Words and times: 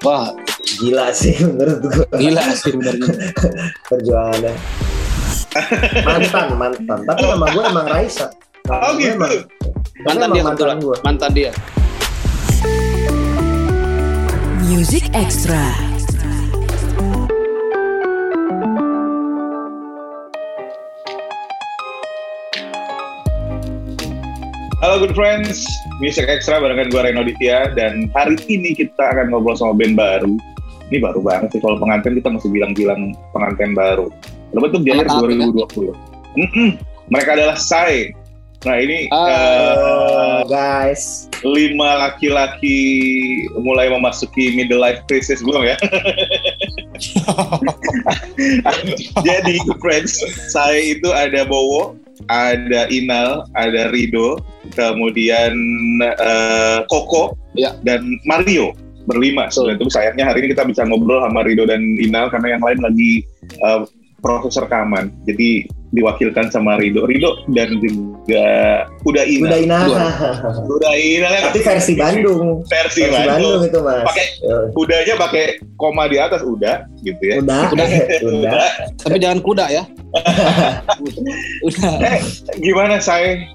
Wah, 0.00 0.32
Gila 0.80 1.12
sih 1.12 1.34
menurut 1.42 1.78
gue 1.82 2.04
gila 2.16 2.40
sih 2.54 2.72
benernya. 2.72 3.10
perjuangannya. 3.90 4.54
mantan, 6.00 6.46
mantan. 6.54 6.98
Tapi 7.04 7.22
nama 7.26 7.46
gue 7.48 7.62
emang 7.66 7.86
Raisa. 7.86 8.26
Nama 8.64 8.80
Oh 8.80 8.92
gue 8.94 9.02
gitu. 9.02 9.16
emang- 9.18 9.44
Mantan 10.00 10.28
dia 10.30 10.42
kebetulan. 10.42 10.76
gue. 10.78 10.96
Mantan 11.02 11.30
dia. 11.34 11.50
Music 14.62 15.10
Extra. 15.12 15.89
Halo 24.80 24.96
good 24.96 25.12
friends, 25.12 25.68
Music 26.00 26.24
Extra 26.24 26.56
barengan 26.56 26.88
gue 26.88 26.96
Reno 27.04 27.20
Ditya 27.20 27.76
dan 27.76 28.08
hari 28.16 28.40
ini 28.48 28.72
kita 28.72 29.12
akan 29.12 29.28
ngobrol 29.28 29.52
sama 29.52 29.76
band 29.76 29.92
baru. 29.92 30.40
Ini 30.88 31.04
baru 31.04 31.20
banget 31.20 31.52
sih 31.52 31.60
kalau 31.60 31.76
pengantin 31.76 32.16
kita 32.16 32.32
masih 32.32 32.48
bilang-bilang 32.48 33.12
pengantin 33.36 33.76
baru. 33.76 34.08
Terbentuk 34.56 34.80
di 34.80 34.96
akhir 34.96 35.12
Mantap, 35.12 35.68
ya. 35.76 35.92
2020. 35.92 35.92
Mm-mm. 36.32 36.70
Mereka 37.12 37.30
adalah 37.36 37.60
Sai. 37.60 38.16
Nah 38.64 38.76
ini 38.80 39.04
eh, 39.12 40.40
guys. 40.48 41.28
lima 41.44 42.08
laki-laki 42.08 42.80
mulai 43.60 43.92
memasuki 43.92 44.56
middle 44.56 44.80
life 44.80 45.04
crisis 45.12 45.44
belum 45.44 45.76
ya? 45.76 45.76
Jadi 49.28 49.60
friends, 49.76 50.24
saya 50.48 50.96
itu 50.96 51.12
ada 51.12 51.44
Bowo, 51.44 51.99
ada 52.28 52.90
Inal, 52.90 53.46
ada 53.54 53.88
Rido, 53.88 54.42
kemudian 54.74 55.52
eh, 56.02 56.78
Koko, 56.86 57.36
Ya. 57.52 57.74
dan 57.82 58.04
Mario 58.24 58.70
berlima. 59.04 59.50
Sebenarnya 59.50 59.80
itu 59.80 59.90
sayangnya 59.90 60.24
hari 60.28 60.44
ini 60.44 60.54
kita 60.54 60.62
bisa 60.62 60.86
ngobrol 60.86 61.18
sama 61.22 61.42
Rido 61.42 61.66
dan 61.66 61.80
Inal 61.96 62.30
karena 62.30 62.54
yang 62.54 62.62
lain 62.62 62.78
lagi 62.78 63.24
eh, 63.58 63.80
proses 64.20 64.54
rekaman. 64.54 65.08
Jadi 65.24 65.64
diwakilkan 65.90 66.54
sama 66.54 66.78
Rido, 66.78 67.02
Rido 67.02 67.42
dan 67.50 67.74
juga 67.82 68.46
Uda 69.02 69.26
Inal. 69.26 69.50
Udah 69.50 69.58
Ina. 69.58 69.78
Uda 70.62 70.90
Inal 70.94 71.32
ya, 71.34 71.40
Tapi 71.50 71.60
versi 71.60 71.92
Bandung. 71.98 72.62
versi, 72.62 73.02
Versi 73.02 73.10
Bandung 73.10 73.26
Bandung. 73.26 73.60
itu 73.66 73.78
mas. 73.82 74.04
Pakai 74.06 74.26
Yo, 74.38 74.56
udahnya 74.76 75.14
pakai 75.18 75.44
koma 75.74 76.06
di 76.06 76.16
atas 76.22 76.46
udah 76.46 76.86
gitu 77.02 77.18
ya. 77.24 77.34
Udah, 77.42 77.74
Udah. 77.74 77.86
udah. 78.38 78.70
Tapi 79.02 79.16
jangan 79.18 79.40
kuda 79.42 79.66
ya. 79.66 79.82
Udah. 81.66 81.92
Eh, 82.02 82.20
gimana 82.58 82.98
saya 82.98 83.46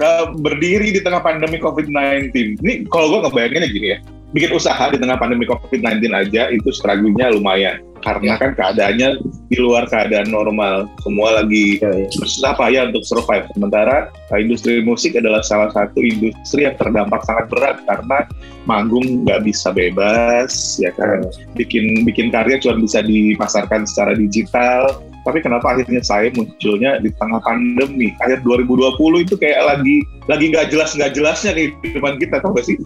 uh, 0.00 0.32
berdiri 0.40 0.92
di 0.92 1.00
tengah 1.00 1.20
pandemi 1.24 1.58
COVID-19? 1.60 2.32
Ini 2.62 2.72
kalau 2.88 3.18
gue 3.18 3.28
ngebayanginnya 3.28 3.68
gini 3.68 3.88
ya, 3.96 3.98
bikin 4.32 4.50
usaha 4.56 4.88
di 4.88 4.96
tengah 4.96 5.20
pandemi 5.20 5.44
COVID-19 5.44 6.08
aja 6.12 6.48
itu 6.48 6.68
struggle-nya 6.72 7.32
lumayan. 7.32 7.80
Karena 8.02 8.34
kan 8.34 8.58
keadaannya 8.58 9.22
di 9.46 9.56
luar 9.62 9.86
keadaan 9.86 10.26
normal. 10.26 10.90
Semua 11.06 11.38
lagi 11.38 11.78
Yo, 11.78 11.86
yo. 11.86 12.10
bersusah 12.18 12.58
payah 12.58 12.90
untuk 12.90 13.06
survive. 13.06 13.46
Sementara 13.54 14.10
uh, 14.10 14.38
industri 14.42 14.82
musik 14.82 15.14
adalah 15.14 15.38
salah 15.46 15.70
satu 15.70 16.02
industri 16.02 16.66
yang 16.66 16.74
terdampak 16.82 17.22
sangat 17.22 17.46
berat 17.46 17.78
karena 17.86 18.26
manggung 18.66 19.22
nggak 19.22 19.46
bisa 19.46 19.70
bebas, 19.70 20.82
ya 20.82 20.90
kan. 20.98 21.30
Bikin 21.54 22.02
bikin 22.02 22.34
karya 22.34 22.58
cuma 22.58 22.82
bisa 22.82 23.06
dipasarkan 23.06 23.86
secara 23.86 24.18
digital. 24.18 24.98
Tapi 25.22 25.38
kenapa 25.38 25.70
akhirnya 25.70 26.02
saya 26.02 26.28
munculnya 26.34 26.98
di 26.98 27.10
tengah 27.14 27.38
pandemi? 27.40 28.10
Akhir 28.18 28.42
2020 28.42 29.22
itu 29.22 29.34
kayak 29.38 29.60
lagi 29.62 29.96
lagi 30.26 30.44
nggak 30.50 30.68
jelas 30.70 30.90
nggak 30.92 31.12
jelasnya 31.14 31.52
kehidupan 31.54 32.18
kita, 32.18 32.42
tau 32.42 32.50
gak 32.50 32.66
sih? 32.66 32.76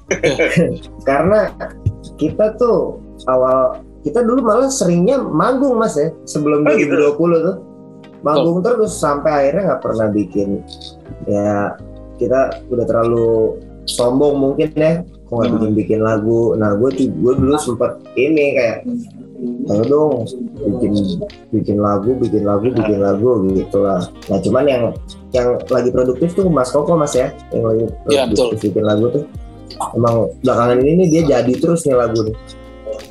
Karena 1.09 1.49
kita 2.17 2.57
tuh 2.57 3.01
awal 3.27 3.81
kita 4.01 4.23
dulu 4.23 4.45
malah 4.45 4.71
seringnya 4.71 5.19
manggung 5.19 5.77
mas 5.77 5.97
ya 5.97 6.13
sebelum 6.25 6.63
Oh, 6.63 6.77
gitu. 6.77 6.95
2020 7.19 7.47
tuh 7.49 7.57
manggung 8.23 8.59
terus 8.61 8.95
sampai 8.95 9.31
akhirnya 9.51 9.63
nggak 9.75 9.83
pernah 9.83 10.07
bikin 10.11 10.49
ya 11.27 11.75
kita 12.17 12.63
udah 12.71 12.85
terlalu 12.87 13.59
sombong 13.85 14.35
mungkin 14.39 14.71
ya 14.75 15.03
kok 15.27 15.35
nggak 15.35 15.47
Hmm. 15.47 15.57
bikin 15.59 15.73
bikin 15.75 16.01
lagu 16.03 16.55
nah 16.55 16.75
gue 16.75 16.91
gue 16.95 17.33
dulu 17.35 17.55
sempet 17.57 17.99
ini 18.15 18.55
kayak 18.55 18.79
ayo 19.67 19.85
dong 19.85 20.13
bikin 20.57 20.93
bikin 21.53 21.77
lagu 21.77 22.17
bikin 22.17 22.43
lagu 22.43 22.67
bikin 22.73 22.99
lagu 22.99 23.45
gitu 23.53 23.79
lah. 23.81 24.01
Nah 24.33 24.39
cuman 24.41 24.65
yang 24.65 24.83
yang 25.31 25.61
lagi 25.69 25.91
produktif 25.93 26.33
tuh 26.33 26.49
Mas 26.49 26.73
Koko 26.73 26.97
Mas 26.97 27.13
ya. 27.13 27.29
Yang 27.53 27.65
lagi 27.65 27.85
Iya, 28.09 28.23
betul. 28.27 28.37
produktif 28.49 28.61
bikin 28.73 28.85
lagu 28.85 29.05
tuh. 29.13 29.25
Emang 29.93 30.15
belakangan 30.41 30.77
ini 30.81 30.93
nih 31.05 31.09
dia 31.11 31.23
jadi 31.37 31.53
terus 31.59 31.85
nih 31.85 31.97
lagu 31.97 32.19
nih. 32.25 32.37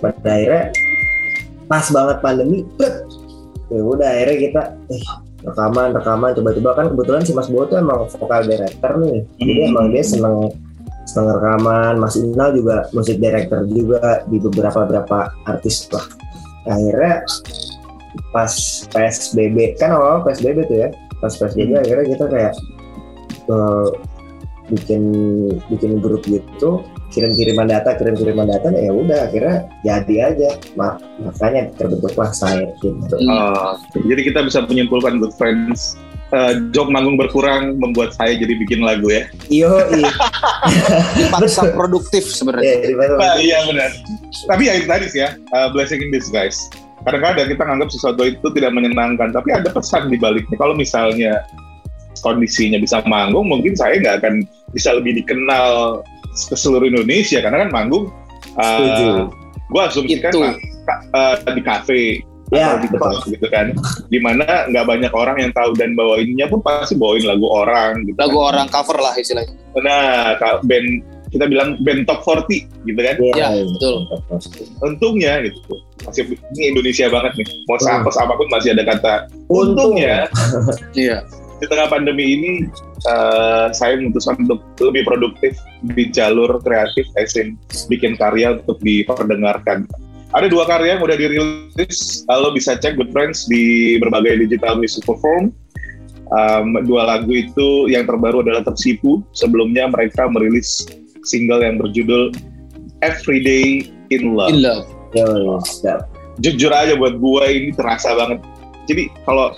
Pada 0.02 0.18
akhirnya 0.26 0.64
pas 1.66 1.86
banget 1.90 2.18
pandemi 2.22 2.58
ya 3.66 3.82
udah 3.82 4.10
akhirnya 4.10 4.38
kita 4.38 4.62
eh 4.90 5.04
rekaman 5.46 5.94
rekaman. 5.94 6.30
Coba-coba 6.34 6.70
kan 6.74 6.86
kebetulan 6.94 7.22
si 7.22 7.32
Mas 7.34 7.50
Bowo 7.50 7.70
tuh 7.70 7.78
emang 7.78 8.10
vokal 8.10 8.42
director 8.46 8.92
nih. 8.98 9.22
Jadi 9.38 9.52
Hmm. 9.54 9.70
emang 9.70 9.86
dia 9.94 10.02
seneng 10.02 10.36
seneng 11.06 11.38
rekaman. 11.38 12.02
Mas 12.02 12.18
Inal 12.18 12.58
juga 12.58 12.90
musik 12.92 13.18
director 13.22 13.64
juga 13.70 14.26
di 14.28 14.38
beberapa 14.42 14.84
beberapa 14.86 15.32
artis 15.46 15.88
lah. 15.94 16.06
Akhirnya 16.66 17.22
pas 18.34 18.54
PSBB 18.92 19.78
kan 19.78 19.94
awal 19.96 20.26
PSBB 20.26 20.66
tuh 20.68 20.78
ya. 20.86 20.90
Pas 21.22 21.32
PSBB 21.32 21.78
Hmm. 21.78 21.82
akhirnya 21.86 22.06
kita 22.18 22.26
kayak 22.28 22.54
eh, 23.46 23.88
bikin 24.74 25.04
bikin 25.70 26.02
grup 26.02 26.26
gitu. 26.26 26.82
Kirim-kiriman 27.14 27.70
data 27.70 27.94
kirim-kiriman 27.96 28.50
data 28.50 28.74
ya 28.74 28.90
udah 28.92 29.30
akhirnya 29.30 29.70
jadi 29.86 30.16
aja. 30.34 30.50
Ma- 30.74 30.98
makanya 31.22 31.70
terbentuklah 31.78 32.34
saya 32.34 32.74
gitu. 32.82 33.16
Uh, 33.30 33.78
jadi 34.10 34.22
kita 34.34 34.40
bisa 34.42 34.66
menyimpulkan 34.66 35.22
good 35.22 35.32
friends. 35.38 35.96
Uh, 36.36 36.68
job 36.76 36.92
manggung 36.92 37.16
berkurang 37.16 37.80
membuat 37.80 38.12
saya 38.12 38.36
jadi 38.36 38.60
bikin 38.60 38.84
lagu 38.84 39.08
ya. 39.08 39.24
iyo 39.48 39.72
iya 39.96 40.12
Dipaksa 41.16 41.72
produktif 41.72 42.28
sebenarnya. 42.28 42.92
mana 42.92 43.16
Nah, 43.16 43.36
iya 43.40 43.64
benar. 43.64 43.88
Tapi 44.44 44.68
ya 44.68 44.74
itu 44.76 44.84
tadi 44.84 45.06
sih 45.08 45.24
ya, 45.24 45.32
uh, 45.56 45.72
blessing 45.72 46.04
in 46.04 46.12
disguise. 46.12 46.60
Kadang-kadang 47.08 47.48
kita 47.56 47.64
nganggap 47.64 47.88
sesuatu 47.88 48.28
itu 48.28 48.48
tidak 48.52 48.76
menyenangkan, 48.76 49.32
tapi 49.32 49.56
ada 49.56 49.72
pesan 49.72 50.12
di 50.12 50.20
baliknya. 50.20 50.60
Kalau 50.60 50.76
misalnya 50.76 51.48
kondisinya 52.20 52.84
bisa 52.84 53.00
manggung, 53.08 53.48
mungkin 53.48 53.72
saya 53.72 53.96
nggak 54.04 54.20
akan 54.20 54.44
bisa 54.76 54.92
lebih 54.92 55.24
dikenal 55.24 56.04
ke 56.36 56.56
seluruh 56.60 56.92
Indonesia 56.92 57.40
karena 57.40 57.64
kan 57.64 57.72
manggung. 57.72 58.12
Setuju. 58.60 59.06
Uh, 59.08 59.22
gue 59.72 59.82
asumsikan 59.88 60.32
Itu. 60.36 60.40
uh, 61.16 61.36
di 61.56 61.64
kafe 61.64 62.02
ya 62.54 62.78
atau 62.78 62.86
di 62.86 62.88
gitu 63.34 63.48
kan, 63.50 63.74
di 64.10 64.20
mana 64.22 64.70
nggak 64.70 64.86
banyak 64.86 65.14
orang 65.14 65.38
yang 65.42 65.52
tahu 65.54 65.74
dan 65.74 65.98
bawainnya 65.98 66.46
pun 66.46 66.62
pasti 66.62 66.94
bawain 66.94 67.26
lagu 67.26 67.50
orang. 67.50 68.06
Gitu 68.06 68.18
Lagu 68.18 68.38
kan. 68.38 68.46
orang 68.54 68.68
cover 68.70 68.98
lah 69.02 69.14
istilahnya. 69.18 69.54
Nah, 69.82 70.38
band 70.62 70.88
kita 71.34 71.52
bilang 71.52 71.76
band 71.84 72.08
top 72.08 72.24
40 72.24 72.64
gitu 72.88 72.96
kan 72.96 73.16
Ya, 73.36 73.50
betul. 73.52 74.08
untungnya 74.80 75.44
gitu 75.44 75.60
masih 76.08 76.24
ini 76.56 76.72
Indonesia 76.72 77.12
banget 77.12 77.34
nih 77.36 77.48
mau 77.68 77.76
Hmm. 77.76 77.84
sapos 77.84 78.16
apa 78.16 78.34
pun 78.40 78.48
masih 78.48 78.72
ada 78.72 78.88
kata 78.88 79.14
Untung 79.52 79.92
untungnya 80.00 80.30
Iya. 80.96 81.28
di 81.60 81.66
tengah 81.68 81.92
pandemi 81.92 82.40
ini 82.40 82.52
eh, 83.04 83.68
saya 83.74 84.00
memutuskan 84.00 84.48
untuk 84.48 84.64
lebih 84.80 85.04
produktif 85.04 85.60
di 85.84 86.08
jalur 86.08 86.56
kreatif 86.62 87.04
esin 87.18 87.60
bikin 87.88 88.16
karya 88.16 88.56
untuk 88.56 88.80
diperdengarkan 88.80 89.90
ada 90.34 90.48
dua 90.50 90.66
karya 90.66 90.98
yang 90.98 91.04
udah 91.06 91.18
dirilis 91.20 92.26
lo 92.26 92.50
bisa 92.56 92.80
cek 92.80 92.98
Good 92.98 93.14
Friends 93.14 93.46
di 93.46 93.96
berbagai 94.02 94.48
digital 94.48 94.80
music 94.80 95.06
platform 95.06 95.54
Um, 96.34 96.74
dua 96.90 97.06
lagu 97.06 97.30
itu 97.30 97.86
yang 97.86 98.10
terbaru 98.10 98.42
adalah 98.42 98.66
Tersipu 98.66 99.22
sebelumnya 99.30 99.86
mereka 99.86 100.26
merilis 100.26 100.82
single 101.22 101.62
yang 101.62 101.78
berjudul 101.78 102.34
Everyday 103.06 103.94
in 104.10 104.34
Love 104.34 104.50
In 104.50 104.66
love. 104.66 104.90
Yo, 105.14 105.62
sedap. 105.62 106.10
jujur 106.42 106.74
aja 106.74 106.98
buat 106.98 107.22
gua 107.22 107.46
ini 107.46 107.72
terasa 107.78 108.18
banget. 108.18 108.42
Jadi 108.90 109.08
kalau 109.24 109.54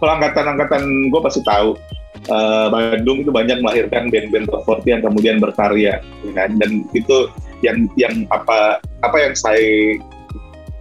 kalau 0.00 0.12
angkatan-angkatan 0.18 1.12
gue 1.14 1.20
pasti 1.22 1.44
tahu 1.46 1.78
eh, 2.26 2.66
Bandung 2.72 3.22
itu 3.22 3.30
banyak 3.30 3.62
melahirkan 3.62 4.10
band-band 4.10 4.50
top 4.50 4.82
40 4.82 4.92
yang 4.98 5.02
kemudian 5.06 5.36
berkarya, 5.38 6.02
ya 6.02 6.32
kan? 6.34 6.58
Dan 6.58 6.88
itu 6.96 7.30
yang 7.62 7.86
yang 7.94 8.26
apa 8.34 8.82
apa 9.02 9.16
yang 9.18 9.34
saya 9.38 9.96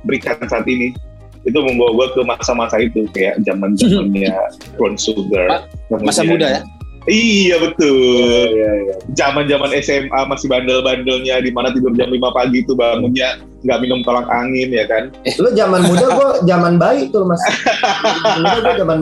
berikan 0.06 0.38
saat 0.50 0.66
ini 0.66 0.94
itu 1.42 1.58
membawa 1.58 1.94
gue 1.98 2.08
ke 2.14 2.22
masa-masa 2.22 2.78
itu 2.78 3.10
kayak 3.18 3.42
zaman 3.42 3.74
zamannya 3.74 4.34
Brown 4.78 4.94
Sugar. 5.02 5.66
Masa 5.90 6.22
muda 6.22 6.62
ya. 6.62 6.62
Iya 7.10 7.58
betul 7.58 8.54
Iya, 8.54 8.72
iya. 8.86 8.96
zaman 9.18 9.50
zaman 9.50 9.74
SMA 9.82 10.22
masih 10.30 10.46
bandel-bandelnya 10.46 11.42
di 11.42 11.50
mana 11.50 11.74
tidur 11.74 11.90
jam 11.98 12.14
5 12.14 12.22
pagi 12.30 12.62
itu 12.62 12.78
bangunnya 12.78 13.42
nggak 13.66 13.80
minum 13.82 14.06
tolak 14.06 14.30
angin 14.30 14.70
ya 14.70 14.86
kan 14.86 15.10
Lu 15.42 15.50
zaman 15.58 15.82
muda 15.82 16.14
gua 16.14 16.30
zaman 16.50 16.78
bayi 16.78 17.10
tuh 17.10 17.26
mas. 17.26 17.42
Zaman 18.38 18.54
muda 18.54 18.60
gua 18.62 18.74
zaman. 18.86 18.98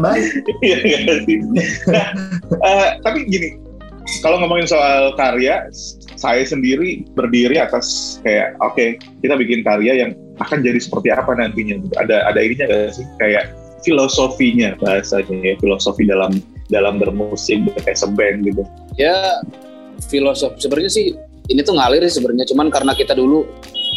Iya 0.64 0.78
sih? 1.28 1.44
Nah, 1.92 2.08
eh, 2.72 2.88
tapi 3.04 3.28
gini 3.28 3.60
kalau 4.26 4.38
ngomongin 4.44 4.68
soal 4.68 5.14
karya, 5.16 5.70
saya 6.20 6.44
sendiri 6.44 7.08
berdiri 7.16 7.56
atas 7.62 8.20
kayak 8.26 8.60
oke 8.60 9.00
kita 9.24 9.36
bikin 9.40 9.64
karya 9.64 10.06
yang 10.06 10.12
akan 10.44 10.60
jadi 10.60 10.80
seperti 10.80 11.14
apa 11.14 11.32
nantinya. 11.36 11.80
Ada 12.00 12.28
ada 12.28 12.40
ininya 12.44 12.68
gak 12.68 13.00
sih 13.00 13.06
kayak 13.22 13.56
filosofinya 13.84 14.76
bahasanya 14.80 15.36
ya 15.40 15.56
filosofi 15.60 16.04
dalam 16.04 16.44
dalam 16.68 17.00
bermusik 17.00 17.64
kayak 17.80 17.96
seband 17.96 18.44
gitu. 18.44 18.64
Ya 19.00 19.40
filosofi 20.12 20.60
sebenarnya 20.60 20.92
sih 20.92 21.06
ini 21.50 21.62
tuh 21.64 21.76
ngalir 21.80 22.04
sih 22.08 22.20
sebenarnya 22.22 22.46
cuman 22.52 22.68
karena 22.70 22.92
kita 22.94 23.16
dulu 23.16 23.48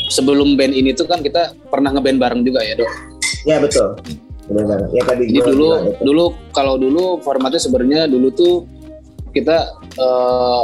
sebelum 0.08 0.55
band 0.55 0.73
ini 0.73 0.94
tuh 0.94 1.08
kan 1.11 1.20
kita 1.20 1.56
pernah 1.69 1.93
ngeband 1.93 2.19
bareng 2.23 2.43
juga 2.47 2.62
ya 2.62 2.75
dok. 2.79 2.91
Ya 3.44 3.56
betul. 3.58 3.99
Benar-benar. 4.47 4.88
Ya 4.94 5.03
tadi 5.06 5.25
Jadi 5.31 5.38
gua 5.38 5.50
dulu 5.50 5.69
dulu 6.03 6.25
kalau 6.55 6.75
dulu 6.79 7.05
formatnya 7.23 7.61
sebenarnya 7.62 8.06
dulu 8.06 8.29
tuh 8.35 8.55
kita 9.32 9.56
eh, 9.99 10.62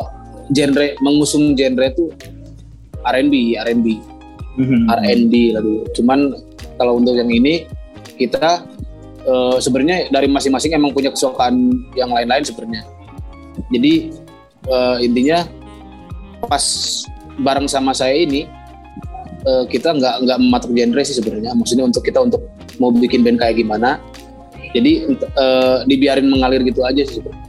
genre 0.53 0.89
mengusung 1.05 1.53
genre 1.57 1.89
tuh 1.93 2.13
R&B, 3.05 3.57
R&B, 3.57 3.87
R&B 4.91 5.35
lagu. 5.55 5.87
Cuman 5.97 6.35
kalau 6.77 7.01
untuk 7.01 7.15
yang 7.17 7.31
ini 7.31 7.65
kita 8.19 8.65
eh, 9.25 9.57
sebenarnya 9.61 10.13
dari 10.13 10.29
masing-masing 10.29 10.75
emang 10.77 10.93
punya 10.93 11.13
kesukaan 11.13 11.73
yang 11.95 12.11
lain-lain 12.13 12.45
sebenarnya. 12.45 12.83
Jadi 13.73 14.13
eh, 14.69 14.97
intinya 15.05 15.47
pas 16.47 16.65
bareng 17.39 17.67
sama 17.71 17.95
saya 17.95 18.15
ini 18.15 18.47
eh, 19.47 19.65
kita 19.71 19.95
nggak 19.95 20.15
nggak 20.27 20.39
mematok 20.39 20.71
genre 20.75 21.03
sih 21.07 21.17
sebenarnya. 21.17 21.55
Maksudnya 21.55 21.85
untuk 21.87 22.03
kita 22.03 22.19
untuk 22.23 22.43
mau 22.83 22.91
bikin 22.91 23.23
band 23.23 23.39
kayak 23.41 23.59
gimana. 23.59 24.03
Jadi 24.75 25.17
eh, 25.17 25.79
dibiarin 25.89 26.29
mengalir 26.29 26.61
gitu 26.67 26.85
aja 26.85 27.03
sih. 27.07 27.23
sebenarnya. 27.23 27.48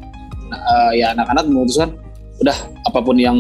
Eh, 0.70 1.02
ya 1.02 1.18
anak-anak 1.18 1.50
memutuskan 1.50 1.90
udah 2.46 2.58
apa 2.86 3.00
pun 3.02 3.18
yang 3.18 3.38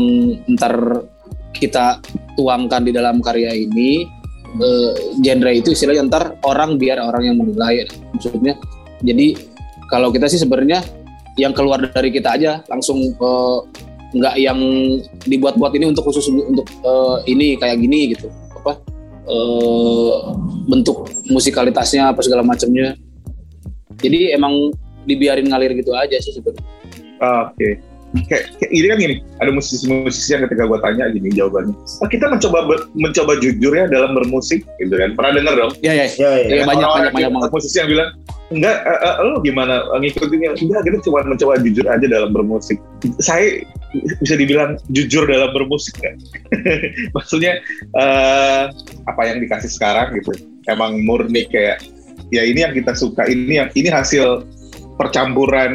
ntar 0.57 1.05
kita 1.53 2.01
tuangkan 2.33 2.81
di 2.81 2.91
dalam 2.91 3.21
karya 3.21 3.53
ini 3.53 4.01
eh, 4.57 4.91
genre 5.21 5.51
itu 5.53 5.77
istilahnya 5.77 6.09
ntar 6.09 6.41
orang 6.41 6.81
biar 6.81 6.97
orang 6.97 7.29
yang 7.29 7.37
menilai. 7.37 7.85
Maksudnya 8.17 8.57
jadi 9.05 9.37
kalau 9.93 10.09
kita 10.09 10.25
sih 10.25 10.41
sebenarnya 10.41 10.81
yang 11.37 11.53
keluar 11.53 11.79
dari 11.85 12.09
kita 12.09 12.33
aja 12.33 12.65
langsung 12.65 12.97
eh, 12.97 13.57
nggak 14.09 14.35
yang 14.41 14.57
dibuat-buat 15.29 15.69
ini 15.77 15.93
untuk 15.93 16.09
khusus 16.09 16.33
untuk 16.33 16.65
eh, 16.65 17.17
ini 17.29 17.61
kayak 17.61 17.77
gini 17.77 18.17
gitu. 18.17 18.25
Apa 18.57 18.73
eh, 19.29 20.13
bentuk 20.65 21.13
musikalitasnya 21.29 22.09
apa 22.09 22.25
segala 22.25 22.41
macamnya. 22.41 22.97
Jadi 24.01 24.33
emang 24.33 24.73
dibiarin 25.05 25.45
ngalir 25.45 25.77
gitu 25.77 25.93
aja 25.93 26.17
sih 26.17 26.33
sebenarnya 26.33 26.79
Oke. 27.19 27.80
Kayak, 28.25 28.57
kayak 28.57 28.71
ini 28.74 28.86
kan 28.89 28.98
gini, 28.98 29.16
ada 29.38 29.54
musisi-musisi 29.54 30.33
yang 30.33 30.42
ketika 30.50 30.66
gue 30.66 30.80
tanya 30.81 31.13
gini 31.13 31.30
jawabannya, 31.30 31.77
"Ah, 32.01 32.10
kita 32.10 32.25
mencoba 32.25 32.66
ber- 32.66 32.89
mencoba 32.98 33.38
jujur 33.38 33.69
ya 33.69 33.86
dalam 33.86 34.18
bermusik, 34.18 34.66
gitu 34.81 34.95
kan? 34.98 35.13
Pernah 35.13 35.31
dengar 35.38 35.54
dong? 35.54 35.71
ya 35.86 35.94
ya 35.94 36.07
Ya, 36.18 36.30
ya. 36.42 36.48
Iya, 36.50 36.63
banyak, 36.66 36.89
banyak, 36.89 37.12
banyak 37.13 37.54
Musisi 37.54 37.77
yang 37.77 37.86
bilang, 37.86 38.10
enggak, 38.50 38.81
eh, 38.81 39.00
eh, 39.06 39.13
lo 39.30 39.38
gimana 39.45 39.86
ngikutinnya? 40.01 40.57
Enggak, 40.57 40.81
kita 40.89 40.98
cuma 41.06 41.21
mencoba 41.21 41.62
jujur 41.62 41.86
aja 41.86 42.06
dalam 42.10 42.33
bermusik. 42.33 42.81
Saya 43.22 43.62
bisa 44.25 44.33
dibilang 44.33 44.81
jujur 44.89 45.30
dalam 45.30 45.54
bermusik 45.54 46.01
kan? 46.01 46.18
Maksudnya 47.15 47.62
eh, 47.94 48.63
apa 49.06 49.22
yang 49.22 49.38
dikasih 49.38 49.69
sekarang 49.69 50.18
gitu, 50.18 50.33
emang 50.65 50.98
murni 51.06 51.45
kayak 51.45 51.86
ya 52.33 52.42
ini 52.42 52.65
yang 52.65 52.74
kita 52.74 52.98
suka, 52.98 53.30
ini 53.30 53.62
yang 53.62 53.69
ini 53.77 53.89
hasil 53.94 54.42
percampuran 55.00 55.72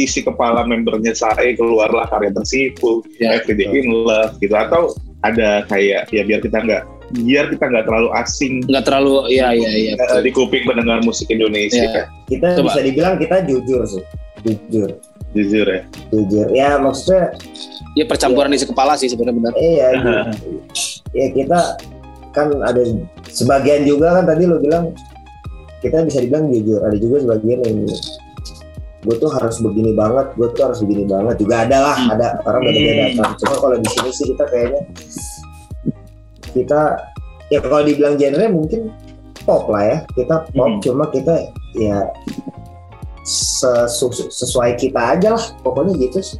isi 0.00 0.24
kepala 0.24 0.64
membernya 0.64 1.12
saya 1.12 1.52
keluarlah 1.52 2.08
karya 2.08 2.32
tersipu, 2.32 3.04
Ya, 3.20 3.36
Everyday 3.36 3.68
in 3.68 3.92
Love 3.92 4.40
gitu 4.40 4.56
atau 4.56 4.96
ada 5.20 5.68
kayak 5.68 6.08
ya 6.08 6.24
biar 6.24 6.40
kita 6.40 6.64
nggak 6.64 6.82
biar 7.12 7.52
kita 7.52 7.64
nggak 7.68 7.84
terlalu 7.84 8.08
asing 8.16 8.64
nggak 8.64 8.84
terlalu 8.88 9.28
ya 9.28 9.52
ya 9.52 9.68
ya 9.68 9.92
eh, 10.00 10.20
di 10.24 10.32
kuping 10.32 10.64
pendengar 10.64 11.04
musik 11.04 11.28
Indonesia 11.28 11.84
Ya. 11.84 12.04
Kita 12.24 12.56
Coba. 12.56 12.72
bisa 12.72 12.80
dibilang 12.80 13.14
kita 13.20 13.44
jujur 13.44 13.84
sih. 13.84 14.04
Jujur. 14.44 14.96
jujur 15.36 15.66
ya 15.68 15.80
Jujur. 16.08 16.46
Ya 16.56 16.80
maksudnya 16.80 17.36
ya 17.92 18.04
percampuran 18.08 18.56
isi 18.56 18.64
kepala 18.64 18.96
sih 18.96 19.12
sebenarnya 19.12 19.36
benar 19.36 19.52
eh 19.60 19.74
ya, 19.76 19.88
ya 21.12 21.26
kita 21.36 21.60
kan 22.32 22.48
ada 22.64 22.82
sebagian 23.28 23.84
juga 23.84 24.20
kan 24.20 24.24
tadi 24.24 24.48
lo 24.48 24.56
bilang 24.58 24.96
kita 25.84 26.00
bisa 26.08 26.24
dibilang 26.24 26.48
jujur. 26.48 26.80
Ada 26.80 26.96
juga 26.96 27.16
sebagian 27.28 27.60
yang 27.60 27.78
gue 29.04 29.16
tuh 29.16 29.28
harus 29.28 29.60
begini 29.60 29.92
banget, 29.92 30.32
gue 30.34 30.48
tuh 30.50 30.62
harus 30.64 30.80
begini 30.80 31.04
banget. 31.04 31.36
Juga 31.36 31.68
ada 31.68 31.78
lah, 31.78 31.96
ada 32.08 32.26
orang 32.42 32.62
beda-beda 32.64 33.04
Hmm. 33.04 33.16
kan. 33.20 33.28
Cuma 33.36 33.54
kalau 33.60 33.76
di 33.76 33.88
sini 33.88 34.10
sih 34.10 34.24
kita 34.32 34.44
kayaknya 34.48 34.82
kita 36.50 36.80
ya 37.48 37.58
kalau 37.60 37.84
dibilang 37.84 38.16
genre 38.16 38.46
mungkin 38.48 38.80
pop 39.44 39.68
lah 39.68 39.84
ya. 39.84 39.98
Kita 40.10 40.48
pop, 40.50 40.68
Hmm. 40.68 40.80
cuma 40.80 41.04
kita 41.08 41.34
ya 41.76 42.08
sesu- 43.22 44.30
sesuai 44.30 44.76
kita 44.76 45.00
aja 45.16 45.36
lah. 45.36 45.44
Pokoknya 45.60 45.94
gitu 46.00 46.20
sih. 46.20 46.38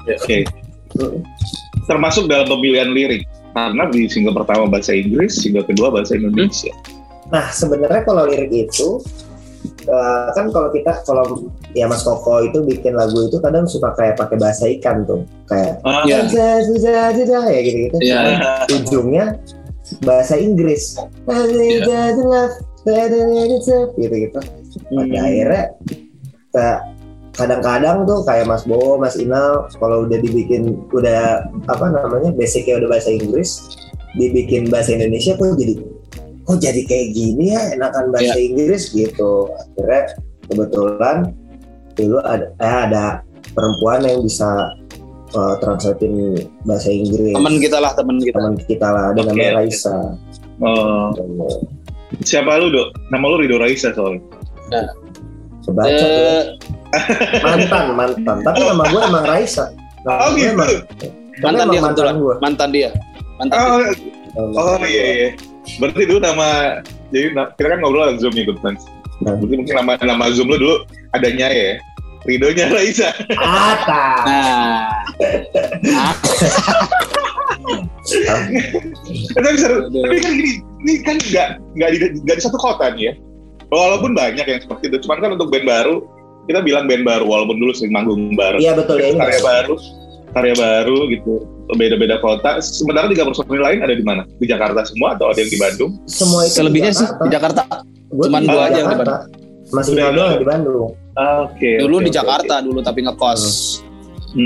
oke 0.00 0.38
Hmm. 0.96 1.22
termasuk 1.86 2.26
dalam 2.26 2.48
pemilihan 2.48 2.90
lirik 2.90 3.22
karena 3.52 3.84
di 3.92 4.08
single 4.08 4.34
pertama 4.34 4.66
bahasa 4.66 4.90
Inggris 4.90 5.38
single 5.38 5.62
kedua 5.62 5.92
bahasa 5.92 6.16
Indonesia 6.16 6.72
Nah 7.30 7.46
sebenarnya 7.52 8.02
kalau 8.02 8.26
lirik 8.26 8.50
itu 8.50 8.98
eh, 9.84 10.26
kan 10.32 10.46
kalau 10.50 10.68
kita 10.68 10.92
kalau 11.02 11.24
ya 11.72 11.88
Mas 11.88 12.02
Koko 12.02 12.44
itu 12.44 12.60
bikin 12.62 12.92
lagu 12.92 13.24
itu 13.24 13.40
kadang 13.40 13.64
suka 13.64 13.94
kayak 13.94 14.16
pakai 14.16 14.36
bahasa 14.36 14.64
ikan 14.78 15.04
tuh 15.04 15.24
kayak 15.46 15.80
Ah, 15.82 16.04
Iya. 16.04 16.28
"Zah, 16.28 16.58
zah, 16.76 17.08
zah, 17.12 17.24
zah," 17.24 17.44
ya 17.48 17.60
gitu 17.64 17.78
gitu. 17.88 17.96
Iya. 18.00 18.18
Ujungnya 18.68 19.24
bahasa 20.02 20.36
Inggris. 20.36 20.94
Gitu 23.96 24.14
gitu. 24.28 24.38
Pada 24.88 25.18
akhirnya 25.20 25.64
kayak 26.50 26.78
kadang-kadang 27.30 27.96
tuh 28.04 28.20
kayak 28.26 28.44
Mas 28.44 28.66
Bowo, 28.66 28.98
Mas 28.98 29.14
Inal 29.16 29.70
kalau 29.78 30.04
udah 30.04 30.18
dibikin 30.18 30.76
udah 30.90 31.46
apa 31.66 31.86
namanya 31.88 32.30
basicnya 32.34 32.78
udah 32.82 32.88
bahasa 32.90 33.10
Inggris 33.10 33.70
dibikin 34.18 34.66
bahasa 34.66 34.92
Indonesia 34.92 35.38
kok 35.38 35.54
jadi 35.54 35.78
kok 36.50 36.58
jadi 36.58 36.82
kayak 36.82 37.08
gini 37.14 37.54
ya 37.54 37.62
enakan 37.78 38.10
bahasa 38.10 38.34
Inggris 38.34 38.90
gitu. 38.90 39.54
Akhirnya 39.54 40.02
kebetulan 40.50 41.16
dulu 41.94 42.18
ada 42.26 42.46
eh, 42.58 42.78
ada 42.90 43.06
perempuan 43.54 44.02
yang 44.02 44.26
bisa 44.26 44.74
uh, 45.38 45.54
translatein 45.62 46.42
bahasa 46.66 46.90
Inggris. 46.90 47.38
Teman 47.38 47.62
kita 47.62 47.78
lah 47.78 47.94
teman 47.94 48.18
kita. 48.18 48.34
Teman 48.34 48.54
kita 48.66 48.86
lah 48.90 49.04
ada 49.14 49.20
Oke. 49.22 49.28
namanya 49.30 49.62
Raisa. 49.62 49.96
Oh, 50.58 51.14
siapa 52.26 52.58
lu 52.58 52.74
dok? 52.74 52.98
Nama 53.14 53.24
lu 53.30 53.36
Rido 53.46 53.56
Raisa 53.62 53.94
soalnya 53.94 54.20
kebaca 55.70 55.86
tuh 55.94 56.10
ya. 56.10 56.32
Eh, 56.34 56.42
mantan 57.46 57.84
mantan. 57.94 58.36
Tapi 58.42 58.60
nama 58.66 58.84
gue 58.90 59.00
emang 59.06 59.24
Raisa. 59.26 59.64
Nama 60.02 60.18
oh 60.26 60.30
gitu. 60.34 60.50
emang, 60.50 60.70
mantan 61.38 61.66
dia 61.70 61.80
mantan 61.80 61.94
kebetulan. 61.94 62.14
gue 62.18 62.34
mantan 62.42 62.68
dia. 62.74 62.90
Mantan 63.38 63.58
dia. 63.62 63.90
oh, 64.34 64.58
oh 64.58 64.78
iya 64.82 65.06
iya 65.14 65.28
berarti 65.78 66.02
dulu 66.08 66.20
nama 66.22 66.80
jadi 67.10 67.34
kita 67.56 67.68
kan 67.68 67.78
ngobrol 67.82 68.06
lewat 68.08 68.18
zoom 68.22 68.32
nih 68.34 68.44
good 68.48 68.60
friends. 68.62 68.82
Nah. 69.20 69.36
berarti 69.36 69.54
mungkin 69.60 69.74
nama 69.76 69.92
nama 70.00 70.24
zoom 70.32 70.48
lu 70.48 70.56
dulu 70.56 70.76
adanya 71.12 71.48
ya? 71.52 71.76
Ridonya 72.28 72.68
Raisa. 72.68 73.16
Ata 73.32 74.04
nah. 74.28 74.92
Ah, 75.96 76.14
tapi, 79.36 79.56
seru- 79.56 79.88
tapi 79.88 80.16
kan 80.20 80.32
gini, 80.36 80.52
ini 80.84 80.92
kan 81.04 81.16
nggak 81.20 81.48
nggak 81.76 81.88
di, 81.92 81.96
nggak 82.24 82.36
di 82.36 82.42
satu 82.42 82.58
kota 82.60 82.92
nih 82.92 83.12
ya. 83.12 83.14
Walaupun 83.70 84.12
banyak 84.18 84.44
yang 84.44 84.60
seperti 84.60 84.90
itu, 84.90 85.06
cuman 85.06 85.18
kan 85.22 85.30
untuk 85.38 85.48
band 85.48 85.64
baru 85.68 86.02
kita 86.50 86.60
bilang 86.66 86.90
band 86.90 87.06
baru 87.06 87.24
walaupun 87.28 87.62
dulu 87.62 87.70
sering 87.70 87.94
manggung 87.94 88.34
bareng. 88.34 88.58
iya 88.58 88.74
betul 88.74 88.98
ya 88.98 89.14
ini 89.14 89.20
karya 89.22 89.40
baru, 89.44 89.74
karya 90.30 90.54
baru 90.54 91.10
gitu, 91.10 91.44
beda-beda 91.74 92.18
kota. 92.22 92.58
Sementara 92.62 93.10
tiga 93.10 93.26
personil 93.26 93.62
lain 93.62 93.80
ada 93.82 93.94
di 93.94 94.04
mana? 94.06 94.22
Di 94.38 94.46
Jakarta 94.46 94.82
semua 94.86 95.14
atau 95.18 95.30
ada 95.30 95.38
yang 95.42 95.50
di 95.50 95.58
Bandung? 95.58 95.90
semua 96.06 96.46
itu 96.46 96.58
selebihnya 96.58 96.92
sih 96.94 97.06
di 97.26 97.30
Jakarta 97.30 97.62
Gua 98.10 98.26
cuman 98.26 98.42
gua 98.42 98.62
aja 98.66 98.82
yang 98.82 98.88
di 98.90 98.94
Jakarta. 98.98 99.16
masih 99.70 99.92
Udah, 99.94 100.06
yang 100.10 100.42
di 100.42 100.48
Bandung 100.50 100.90
Oke. 101.14 101.70
dulu 101.78 101.96
di 102.02 102.10
Jakarta 102.10 102.54
dulu 102.58 102.80
tapi 102.82 103.06
ngekos 103.06 103.42
oke. 104.34 104.38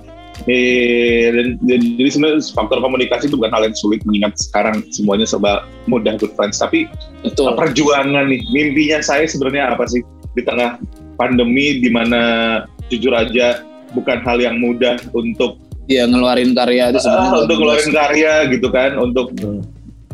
Eh, 0.46 1.34
dan, 1.34 1.58
dan- 1.66 1.98
jadi 1.98 2.08
sebenarnya 2.14 2.40
faktor 2.54 2.78
komunikasi 2.78 3.26
itu 3.26 3.34
bukan 3.34 3.50
hal 3.50 3.66
yang 3.66 3.74
sulit 3.74 4.00
mengingat 4.06 4.38
sekarang 4.38 4.86
semuanya 4.94 5.26
serba 5.26 5.66
mudah 5.90 6.14
good 6.14 6.30
friends. 6.38 6.62
Tapi 6.62 6.86
betul 7.26 7.58
perjuangan 7.58 8.30
nih 8.30 8.40
mimpinya 8.54 9.02
saya 9.02 9.26
sebenarnya 9.26 9.74
apa 9.74 9.84
sih 9.90 10.00
di 10.38 10.42
tengah 10.46 10.78
pandemi 11.18 11.82
di 11.82 11.90
mana 11.90 12.62
jujur 12.86 13.12
aja 13.18 13.66
bukan 13.92 14.18
hal 14.20 14.38
yang 14.38 14.56
mudah 14.56 14.96
untuk 15.12 15.56
ya 15.86 16.04
ngeluarin 16.04 16.52
karya 16.52 16.92
itu 16.92 17.00
sebenarnya 17.00 17.30
ah, 17.30 17.42
untuk 17.42 17.56
ngeluarin 17.56 17.90
karya 17.90 18.32
gitu 18.50 18.68
kan 18.68 18.90
untuk 18.96 19.26
Hmm. 19.38 19.64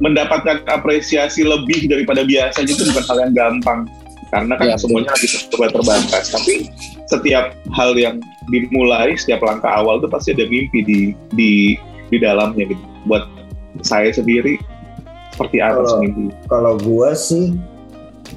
mendapatkan 0.01 0.63
apresiasi 0.67 1.43
lebih 1.43 1.87
daripada 1.87 2.23
biasanya 2.23 2.67
itu 2.69 2.83
bukan 2.85 3.05
hal 3.05 3.19
yang 3.21 3.33
gampang 3.33 3.81
karena 4.29 4.53
kan 4.53 4.65
Ya, 4.65 4.75
betul. 4.75 4.83
semuanya 4.85 5.11
lagi 5.15 5.27
serba 5.31 5.67
terbatas 5.71 6.25
tapi 6.29 6.55
setiap 7.07 7.45
hal 7.71 7.95
yang 7.95 8.19
dimulai 8.49 9.15
setiap 9.15 9.39
langkah 9.41 9.71
awal 9.71 9.99
tuh 9.99 10.11
pasti 10.11 10.31
ada 10.31 10.45
mimpi 10.45 10.83
di 10.83 11.01
di 11.33 11.53
di 12.09 12.17
dalamnya 12.19 12.67
gitu 12.67 12.83
buat 13.05 13.23
saya 13.81 14.11
sendiri 14.11 14.59
seperti 15.31 15.59
apa 15.59 15.79
Kalau- 15.79 15.87
sih 15.89 15.99
mimpi 16.05 16.25
kalau 16.47 16.73
gue 16.77 17.11
sih 17.15 17.47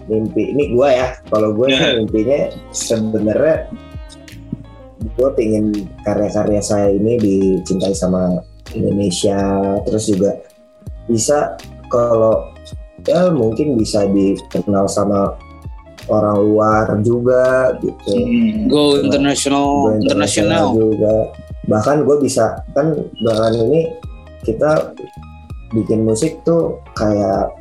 mimpi 0.05 0.41
ini 0.47 0.63
gue 0.71 0.87
ya 0.87 1.09
kalau 1.27 1.49
gue 1.53 1.67
sih 1.67 1.77
Ya. 1.79 1.93
mimpinya 1.97 2.39
sebenarnya 2.69 3.55
gue 5.17 5.29
pengen 5.33 5.73
karya-karya 6.05 6.61
saya 6.61 6.93
ini 6.93 7.17
dicintai 7.17 7.91
sama 7.91 8.37
Indonesia 8.71 9.41
terus 9.83 10.05
juga 10.05 10.37
bisa 11.09 11.57
kalau 11.89 12.53
ya 13.03 13.31
mungkin 13.31 13.73
bisa 13.73 14.05
dikenal 14.05 14.85
sama 14.85 15.33
orang 16.07 16.37
luar 16.39 16.85
juga 17.01 17.73
gitu 17.81 18.13
Hmm. 18.13 18.69
Go 18.69 19.01
international, 19.01 19.67
Gue 19.91 20.05
international. 20.05 20.65
juga 20.75 21.15
bahkan 21.67 22.05
gue 22.05 22.15
bisa 22.21 22.63
kan 22.71 22.95
bahkan 23.25 23.51
ini 23.57 23.91
kita 24.39 24.95
bikin 25.73 26.07
musik 26.07 26.39
tuh 26.47 26.79
kayak 26.95 27.51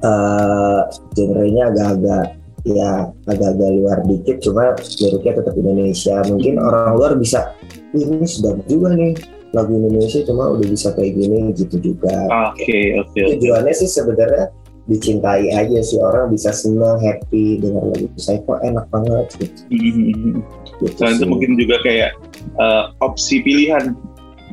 eh 0.00 0.80
genrenya 1.14 1.70
agak-agak 1.70 2.39
ya 2.66 3.08
agak-agak 3.26 3.70
luar 3.76 3.98
dikit 4.04 4.36
cuma 4.44 4.76
liriknya 4.76 5.32
tetap 5.40 5.54
Indonesia 5.56 6.16
mungkin 6.28 6.54
orang 6.60 6.92
luar 6.96 7.12
bisa 7.16 7.56
"Wih, 7.96 8.06
ini 8.06 8.26
sedap 8.26 8.60
juga 8.68 8.94
nih 8.94 9.16
lagu 9.50 9.72
Indonesia 9.74 10.20
cuma 10.28 10.46
udah 10.54 10.66
bisa 10.68 10.94
kayak 10.94 11.12
gini 11.18 11.50
gitu 11.58 11.76
juga 11.82 12.14
oke 12.52 12.80
oke 13.02 13.18
oke. 13.18 13.20
tujuannya 13.38 13.72
sih 13.74 13.90
sebenarnya 13.90 14.46
dicintai 14.86 15.54
aja 15.54 15.78
sih 15.86 15.98
orang 16.02 16.34
bisa 16.34 16.50
senang 16.50 16.98
happy 16.98 17.62
dengan 17.62 17.94
lagu 17.94 18.06
saya 18.18 18.42
kok 18.42 18.58
enak 18.62 18.86
banget 18.90 19.26
gitu, 19.38 19.60
Hmm. 19.70 20.42
gitu 20.82 20.96
Selain 20.98 21.16
itu 21.18 21.26
mungkin 21.28 21.50
juga 21.54 21.76
kayak 21.84 22.10
eh, 22.58 22.84
opsi 22.98 23.42
pilihan 23.44 23.94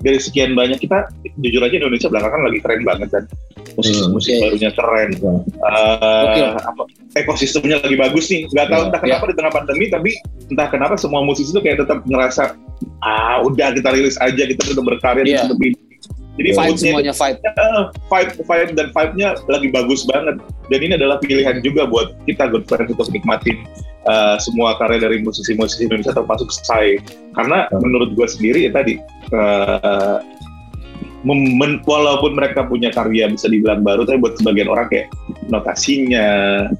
dari 0.06 0.20
sekian 0.22 0.54
banyak 0.54 0.78
kita 0.78 1.10
jujur 1.42 1.62
aja 1.66 1.76
Indonesia 1.82 2.10
belakangan 2.10 2.42
lagi 2.46 2.60
keren 2.62 2.84
banget 2.86 3.10
kan 3.10 3.24
musik 3.78 3.94
Hmm, 3.96 4.10
musik 4.12 4.32
oke. 4.34 4.42
barunya 4.44 4.72
keren 4.74 5.08
Gitu. 5.14 5.28
Eh, 5.28 6.24
Oke. 6.26 6.42
apa, 6.60 6.82
ekosistemnya 7.16 7.78
lagi 7.78 7.96
bagus 7.96 8.26
nih 8.28 8.42
nggak 8.48 8.68
tahu 8.68 8.82
Ya, 8.82 8.88
entah 8.90 9.02
kenapa 9.02 9.24
di 9.26 9.36
tengah 9.38 9.54
pandemi 9.54 9.86
tapi 9.88 10.12
entah 10.48 10.68
kenapa 10.68 10.94
semua 10.98 11.22
musisi 11.22 11.50
itu 11.50 11.62
kayak 11.62 11.78
tetap 11.80 12.02
ngerasa 12.04 12.58
ah 13.00 13.38
udah 13.40 13.72
kita 13.72 13.90
rilis 13.90 14.18
aja 14.18 14.44
kita 14.44 14.74
udah 14.74 14.84
berkarya 14.88 15.24
Iya. 15.24 15.46
tetap 15.46 15.60
ini 15.60 15.78
jadi 16.38 16.54
Fight 16.54 16.70
moodnya 16.70 16.86
semuanya 16.94 17.14
fight. 17.14 17.38
Eh, 17.42 17.84
vibe 18.06 18.32
vibe 18.40 18.72
dan 18.74 18.88
vibe-nya 18.94 19.30
lagi 19.48 19.68
bagus 19.72 20.06
banget 20.06 20.38
dan 20.70 20.80
ini 20.80 20.94
adalah 20.94 21.18
pilihan 21.18 21.66
juga 21.66 21.90
buat 21.90 22.14
kita 22.26 22.46
good 22.48 22.62
friends 22.70 22.94
untuk 22.94 23.10
nikmatin 23.10 23.66
uh, 24.06 24.38
semua 24.38 24.78
karya 24.78 25.02
dari 25.02 25.18
musisi-musisi 25.20 25.90
Indonesia 25.90 26.14
termasuk 26.14 26.54
saya 26.54 27.02
karena 27.34 27.66
Hmm. 27.68 27.82
menurut 27.82 28.14
gue 28.14 28.28
sendiri 28.30 28.66
ya 28.66 28.72
tadi 28.72 29.02
uh, 29.34 30.22
mem- 31.24 31.82
walaupun 31.82 32.34
mereka 32.34 32.62
punya 32.64 32.90
karya 32.90 33.26
bisa 33.26 33.48
dibilang 33.48 33.82
baru 33.82 34.04
tapi 34.04 34.18
buat 34.18 34.36
sebagian 34.36 34.68
orang 34.68 34.86
kayak 34.88 35.08
notasinya 35.48 36.28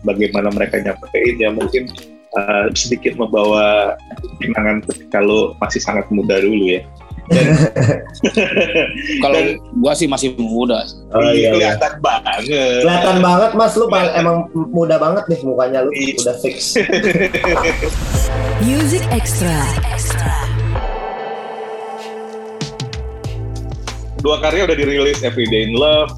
bagaimana 0.02 0.50
mereka 0.50 0.78
nyampeinnya 0.78 1.50
mungkin 1.52 1.90
uh, 2.34 2.70
sedikit 2.72 3.16
membawa 3.16 3.98
kenangan 4.38 4.84
ketika 4.84 5.20
lo 5.20 5.58
masih 5.58 5.80
sangat 5.80 6.06
muda 6.10 6.38
dulu 6.38 6.70
ya 6.70 6.82
Kalau 9.20 9.40
gua 9.76 9.92
sih 9.92 10.08
masih 10.08 10.32
muda. 10.40 10.88
Oh 11.12 11.20
iya, 11.28 11.52
iya. 11.52 11.76
kelihatan 11.76 12.00
banget 12.00 12.40
Kelihatan 12.48 13.18
banget 13.20 13.52
mas 13.52 13.76
lu 13.76 13.86
pal- 13.92 14.16
emang 14.16 14.38
muda 14.72 14.96
banget 14.96 15.28
nih 15.28 15.40
mukanya 15.44 15.84
lu 15.84 15.92
Iya. 15.92 16.16
udah 16.24 16.36
fix. 16.40 16.80
Music 18.64 19.04
Extra. 19.12 19.60
Dua 24.22 24.42
karya 24.42 24.66
udah 24.66 24.78
dirilis 24.78 25.22
Everyday 25.22 25.70
in 25.70 25.74
Love 25.78 26.14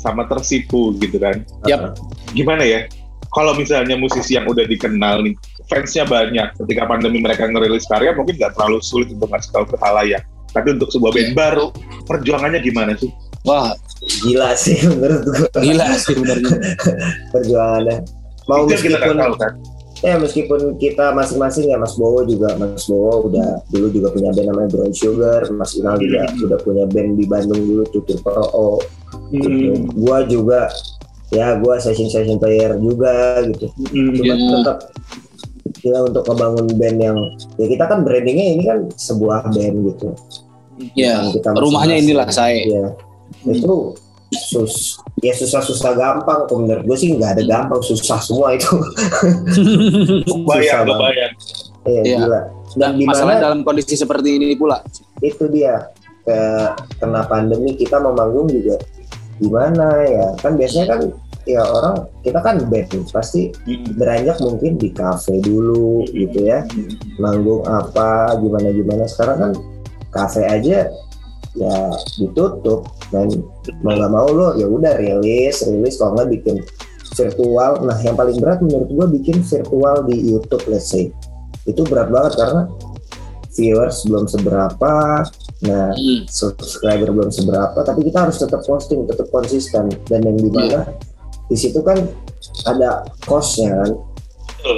sama 0.00 0.26
Tersipu 0.26 0.96
gitu 0.98 1.16
kan. 1.22 1.46
Yap. 1.68 1.94
Gimana 2.34 2.66
ya? 2.66 2.88
Kalau 3.32 3.56
misalnya 3.56 3.96
musisi 3.96 4.36
yang 4.36 4.44
udah 4.44 4.68
dikenal 4.68 5.24
nih, 5.24 5.34
fansnya 5.70 6.04
banyak. 6.04 6.52
Ketika 6.58 6.84
pandemi 6.84 7.22
mereka 7.22 7.48
ngerilis 7.48 7.88
karya 7.88 8.12
mungkin 8.12 8.36
nggak 8.36 8.52
terlalu 8.58 8.84
sulit 8.84 9.08
untuk 9.14 9.32
ngasih 9.32 9.50
tahu 9.54 9.64
ke 9.72 9.76
halayak. 9.80 10.22
Tapi 10.52 10.76
untuk 10.76 10.92
sebuah 10.92 11.16
band 11.16 11.32
baru, 11.32 11.66
perjuangannya 12.04 12.60
gimana 12.60 12.92
sih? 13.00 13.08
Wah, 13.48 13.72
Gila 14.02 14.58
sih 14.58 14.82
menurut 14.82 15.22
gua 15.22 15.46
gila 15.62 15.86
sih 15.94 16.14
benernya. 16.18 16.58
perjuangannya. 17.32 17.96
Mau 18.50 18.66
yang 18.66 18.82
kita 18.82 18.98
meskipun 18.98 19.14
nggak 19.14 19.22
tahu 19.22 19.34
kan. 19.38 19.52
Ya 20.02 20.18
meskipun 20.18 20.76
kita 20.76 21.14
masing-masing 21.14 21.70
ya 21.70 21.78
Mas 21.78 21.94
Bowo 21.94 22.26
juga 22.26 22.58
Mas 22.58 22.84
Bowo 22.84 23.30
udah 23.30 23.62
dulu 23.70 23.86
juga 23.88 24.10
punya 24.10 24.34
band 24.34 24.50
namanya 24.50 24.68
Brown 24.68 24.90
Sugar, 24.92 25.46
Mas 25.54 25.78
Inal 25.78 25.96
juga 25.96 26.26
Hmm. 26.26 26.44
udah 26.50 26.58
punya 26.60 26.84
band 26.86 27.10
di 27.14 27.24
Bandung 27.24 27.62
dulu 27.62 27.82
Tutur 27.88 28.18
Pro 28.20 28.44
O. 28.50 28.68
Gitu. 29.30 29.46
Hmm. 29.48 29.86
Gua 29.94 30.26
juga 30.26 30.66
ya 31.30 31.56
gua 31.56 31.78
session 31.78 32.10
session 32.10 32.36
player 32.36 32.74
juga 32.76 33.40
gitu. 33.46 33.70
Hmm. 33.94 34.10
Cuma 34.18 34.34
Ya. 34.34 34.46
tetap 34.58 34.78
ya 35.82 35.98
untuk 36.02 36.22
ngebangun 36.26 36.66
band 36.76 36.98
yang 36.98 37.18
ya 37.56 37.66
kita 37.66 37.84
kan 37.86 37.98
brandingnya 38.02 38.46
ini 38.58 38.62
kan 38.66 38.78
sebuah 38.92 39.50
band 39.50 39.76
gitu. 39.88 40.08
Ya, 40.98 41.22
kita 41.30 41.54
rumahnya 41.54 41.94
inilah 41.94 42.26
saya. 42.26 42.58
Iya. 42.58 42.86
Itu 43.46 43.94
sus 44.32 44.96
ya 45.20 45.30
susah-susah 45.32 45.92
gampang 45.92 46.48
kok 46.48 46.56
menurut 46.56 46.84
gue 46.84 46.96
sih 46.96 47.12
nggak 47.14 47.36
ada 47.38 47.42
gampang 47.44 47.80
susah 47.80 48.18
semua 48.18 48.56
itu. 48.56 48.72
Bayang, 50.48 50.84
Susah 50.88 50.98
bayang. 50.98 51.32
Iya 51.82 52.00
Iya. 52.02 52.16
gila. 52.18 52.40
Dan 52.72 52.90
di 52.96 53.04
Masalah 53.04 53.36
mana 53.36 53.44
dalam 53.44 53.60
kondisi 53.62 53.94
seperti 53.94 54.40
ini 54.40 54.56
pula. 54.56 54.80
itu 55.20 55.44
dia 55.46 55.86
ke 56.24 56.38
kena 56.98 57.22
pandemi 57.26 57.76
kita 57.76 58.00
mau 58.00 58.10
manggung 58.10 58.48
juga 58.48 58.74
gimana 59.38 59.86
ya? 60.02 60.26
Kan 60.40 60.56
biasanya 60.58 60.86
kan 60.96 61.00
ya 61.42 61.62
orang 61.62 62.06
kita 62.22 62.38
kan 62.38 62.56
band 62.70 62.86
nih, 62.90 63.04
pasti 63.10 63.50
beranjak 63.94 64.38
mungkin 64.42 64.78
di 64.78 64.88
kafe 64.90 65.38
dulu 65.42 66.02
gitu 66.10 66.42
ya. 66.42 66.64
Manggung 67.18 67.62
apa 67.66 68.34
gimana 68.40 68.70
gimana 68.70 69.04
sekarang 69.06 69.36
kan 69.38 69.52
kafe 70.10 70.42
aja 70.42 70.88
ya 71.56 71.92
ditutup. 72.16 72.88
Dan 73.12 73.28
mau 73.84 73.92
nggak 73.96 74.12
mau 74.12 74.28
lo 74.32 74.48
ya 74.56 74.66
udah 74.68 74.96
rilis 74.96 75.64
rilis. 75.64 76.00
Kalau 76.00 76.16
nggak 76.16 76.30
bikin 76.32 76.56
virtual. 77.12 77.72
Nah 77.84 77.96
yang 78.00 78.16
paling 78.16 78.36
berat 78.40 78.58
menurut 78.64 78.88
gua 78.92 79.06
bikin 79.08 79.44
virtual 79.44 80.06
di 80.08 80.16
YouTube 80.32 80.64
let's 80.68 80.88
say. 80.92 81.12
Itu 81.68 81.84
berat 81.86 82.08
banget 82.08 82.40
karena 82.40 82.62
viewers 83.52 84.04
belum 84.08 84.24
seberapa. 84.26 84.94
Nah 85.62 85.86
Hmm. 85.92 86.20
subscriber 86.26 87.12
belum 87.12 87.30
seberapa. 87.30 87.78
Tapi 87.84 88.00
kita 88.08 88.28
harus 88.28 88.40
tetap 88.40 88.64
posting 88.64 89.04
tetap 89.04 89.28
konsisten. 89.28 89.92
Dan 90.08 90.24
yang 90.24 90.38
di 90.40 90.50
mana 90.50 90.88
di 91.46 91.56
situ 91.58 91.84
kan 91.84 92.00
ada 92.64 93.04
costnya 93.28 93.84
kan. 93.84 94.11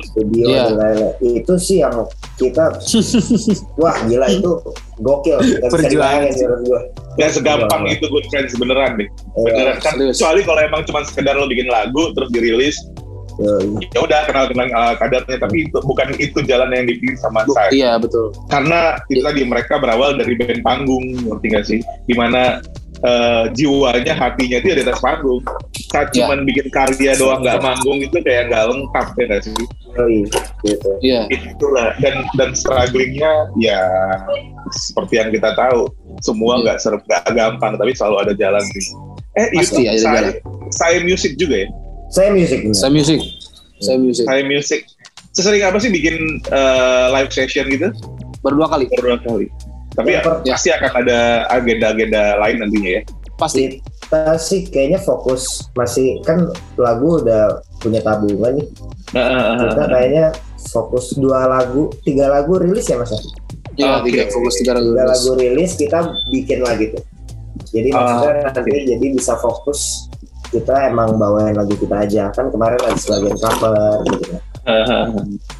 Studio 0.04 0.44
Iya. 0.44 0.62
dan 0.70 0.76
lain-lain 0.76 1.12
itu 1.44 1.54
sih 1.56 1.78
yang 1.80 1.94
kita 2.36 2.64
wah 3.82 3.96
gila 4.04 4.26
itu 4.28 4.50
gokil 4.98 5.38
kita 5.38 5.66
Perjuangan 5.68 6.30
gua 6.64 6.80
Gak 7.14 7.30
segampang 7.30 7.86
Iya. 7.86 7.94
itu 7.94 8.06
good 8.10 8.26
friends 8.26 8.58
beneran 8.58 8.98
deh. 8.98 9.06
Iya, 9.06 9.44
Beneran 9.46 9.76
kan. 9.78 9.94
serius. 9.94 10.18
Kecuali 10.18 10.40
kalau 10.42 10.60
emang 10.66 10.82
cuma 10.82 11.00
sekedar 11.06 11.38
lo 11.38 11.46
bikin 11.46 11.70
lagu 11.70 12.10
terus 12.10 12.26
dirilis, 12.34 12.74
iya. 13.38 13.54
ya 13.94 14.00
udah 14.02 14.20
kenal 14.26 14.44
kenal 14.50 14.66
uh, 14.74 14.98
kadarnya. 14.98 15.38
Tapi 15.38 15.70
itu 15.70 15.78
bukan 15.78 16.10
itu 16.18 16.42
jalan 16.42 16.74
yang 16.74 16.90
dipilih 16.90 17.14
sama 17.14 17.46
saya. 17.54 17.70
Iya, 17.70 17.92
betul. 18.02 18.34
karena 18.50 18.98
itu 19.06 19.22
tadi 19.22 19.46
mereka 19.46 19.78
berawal 19.78 20.18
dari 20.18 20.34
band 20.34 20.66
panggung 20.66 21.04
ngerti 21.22 21.46
gak 21.54 21.64
sih 21.70 21.78
di 22.10 22.14
mana 22.18 22.58
eh, 22.98 23.44
jiwanya 23.54 24.14
hatinya 24.16 24.58
itu 24.58 24.74
ada 24.74 24.80
di 24.80 24.84
atas 24.90 24.98
panggung 24.98 25.38
saat 25.94 26.10
Ya. 26.10 26.26
cuman 26.26 26.42
bikin 26.42 26.66
karya 26.68 27.14
doang 27.14 27.38
nggak 27.38 27.62
manggung 27.62 27.98
itu 27.98 28.18
kayak 28.18 28.50
nggak 28.50 28.64
lengkap 28.66 29.06
ya 29.14 29.24
gak 29.28 29.40
sih 29.40 29.54
gitu 30.60 30.90
Iya. 30.98 31.20
itulah 31.30 31.94
dan 31.98 32.26
dan 32.34 32.50
strugglingnya 32.50 33.30
ya 33.54 33.78
seperti 34.68 35.22
yang 35.22 35.30
kita 35.30 35.54
tahu 35.54 35.86
semua 36.20 36.58
Iya. 36.58 36.62
nggak 36.64 36.76
serem 36.80 37.00
nggak 37.00 37.30
gampang 37.30 37.72
tapi 37.76 37.92
selalu 37.92 38.16
ada 38.20 38.32
jalan 38.34 38.64
sih 38.66 38.84
eh 39.34 39.48
Pasti 39.52 39.82
itu 39.82 40.02
saya 40.02 40.18
jalan. 40.20 40.34
saya 40.70 40.98
music 41.00 41.32
juga 41.36 41.56
ya 41.56 41.68
saya 42.08 42.28
musik 42.30 42.58
bener. 42.60 42.74
Saya 42.74 42.90
musik. 42.92 43.20
Saya 43.76 43.96
musik. 43.98 44.24
saya 44.24 44.42
music 44.44 44.80
sesering 45.30 45.62
apa 45.62 45.78
sih 45.78 45.90
bikin 45.90 46.14
eh, 46.44 47.06
live 47.12 47.30
session 47.30 47.66
gitu 47.66 47.90
Baru 48.40 48.60
dua 48.60 48.68
kali. 48.68 48.86
berdua 48.88 49.18
kali 49.20 49.46
tapi 49.94 50.10
Ya, 50.10 50.20
per- 50.20 50.42
pasti 50.42 50.70
akan 50.70 50.90
ada 50.96 51.18
agenda-agenda 51.50 52.34
lain 52.36 52.58
nantinya 52.60 52.90
ya 52.98 53.02
Pasti. 53.34 53.82
Kita 54.14 54.38
sih 54.38 54.60
kayaknya 54.70 55.02
fokus 55.02 55.66
masih 55.74 56.22
kan 56.22 56.46
lagu 56.78 57.18
udah 57.18 57.58
punya 57.82 57.98
tabungan 57.98 58.62
nih. 58.62 58.68
Kita 59.10 59.84
kayaknya 59.90 60.24
fokus 60.70 61.18
dua 61.18 61.50
lagu 61.50 61.90
tiga 62.06 62.30
lagu 62.30 62.62
rilis 62.62 62.86
ya 62.86 62.94
mas 62.94 63.10
ya? 63.10 63.20
Iya, 63.74 63.90
Oke. 63.98 64.14
tiga 64.14 64.22
fokus 64.30 64.54
tiga 64.62 64.72
lagu. 64.78 64.94
tiga 64.94 65.04
lagu 65.10 65.30
rilis 65.34 65.70
kita 65.74 65.98
bikin 66.30 66.62
lagi 66.62 66.94
tuh. 66.94 67.02
Jadi 67.74 67.90
Ah, 67.90 67.98
maksudnya 67.98 68.54
nanti 68.54 68.70
jadi 68.86 69.06
bisa 69.10 69.34
fokus 69.42 70.06
kita 70.54 70.94
emang 70.94 71.18
bawain 71.18 71.58
lagu 71.58 71.74
kita 71.74 72.06
aja. 72.06 72.30
Kan 72.30 72.54
kemarin 72.54 72.78
ada 72.86 72.94
sebagian 72.94 73.34
cover 73.34 73.98
gitu 74.14 74.24
kan. 74.30 74.40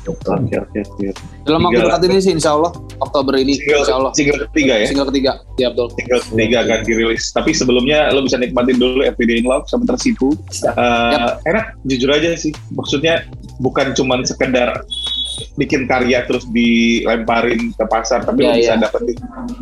Oke 0.06 0.56
oke 0.62 0.78
oke. 0.94 1.08
Dalam 1.44 1.60
waktu 1.68 1.80
dekat 1.84 2.02
ini 2.08 2.18
sih 2.24 2.32
insya 2.32 2.56
Allah 2.56 2.72
Oktober 3.04 3.36
ini 3.36 3.60
Single, 3.60 3.80
insya 3.84 3.94
Allah 4.00 4.12
single 4.16 4.38
ketiga 4.48 4.74
ya. 4.80 4.86
single 4.88 5.08
ketiga 5.12 5.32
ya 5.60 5.68
betul 5.68 5.88
Single 5.92 6.22
ketiga 6.24 6.56
akan 6.64 6.78
dirilis. 6.88 7.24
Tapi 7.36 7.50
sebelumnya 7.52 8.08
lo 8.16 8.24
bisa 8.24 8.40
nikmatin 8.40 8.80
dulu 8.80 9.04
Everyday 9.04 9.44
in 9.44 9.46
Love 9.46 9.68
sama 9.68 9.84
tersipu. 9.84 10.32
Eh, 10.64 11.30
Enak, 11.44 11.76
jujur 11.84 12.08
aja 12.10 12.32
sih. 12.34 12.56
Maksudnya 12.72 13.28
bukan 13.60 13.92
cuman 13.92 14.24
sekedar 14.24 14.82
bikin 15.54 15.84
karya 15.84 16.22
terus 16.24 16.44
dilemparin 16.48 17.70
ke 17.72 17.84
pasar, 17.86 18.22
tapi 18.22 18.42
lo 18.42 18.50
Ya, 18.50 18.56
bisa 18.56 18.74
ya. 18.74 18.82
dapetin 18.82 19.16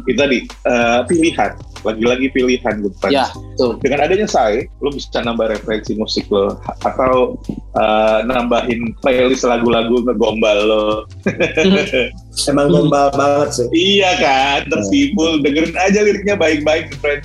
itu 0.04 0.18
tadi 0.18 0.38
eh, 0.46 1.00
pilihan. 1.06 1.52
Lagi-lagi 1.82 2.30
pilihan 2.30 2.74
gitu 2.78 2.94
kan. 3.02 3.10
ya 3.10 3.26
betul 3.34 3.74
Dengan 3.82 4.06
adanya 4.06 4.28
saya, 4.30 4.62
lo 4.78 4.88
bisa 4.88 5.18
nambah 5.18 5.50
referensi 5.50 5.92
musik 5.94 6.30
lo 6.30 6.54
atau 6.80 7.34
eh, 7.74 8.18
nambahin 8.22 8.94
playlist 9.00 9.42
lagu-lagu 9.42 10.02
ngegombal 10.02 10.58
lo. 10.62 10.84
Emang 12.50 12.68
gombal 12.68 13.10
banget 13.12 13.48
sih. 13.54 13.66
iya 13.72 14.14
kan, 14.16 14.66
tersipu. 14.66 15.42
Dengerin 15.42 15.74
aja 15.76 16.00
liriknya 16.00 16.34
baik-baik, 16.34 16.94
friend. 16.98 17.22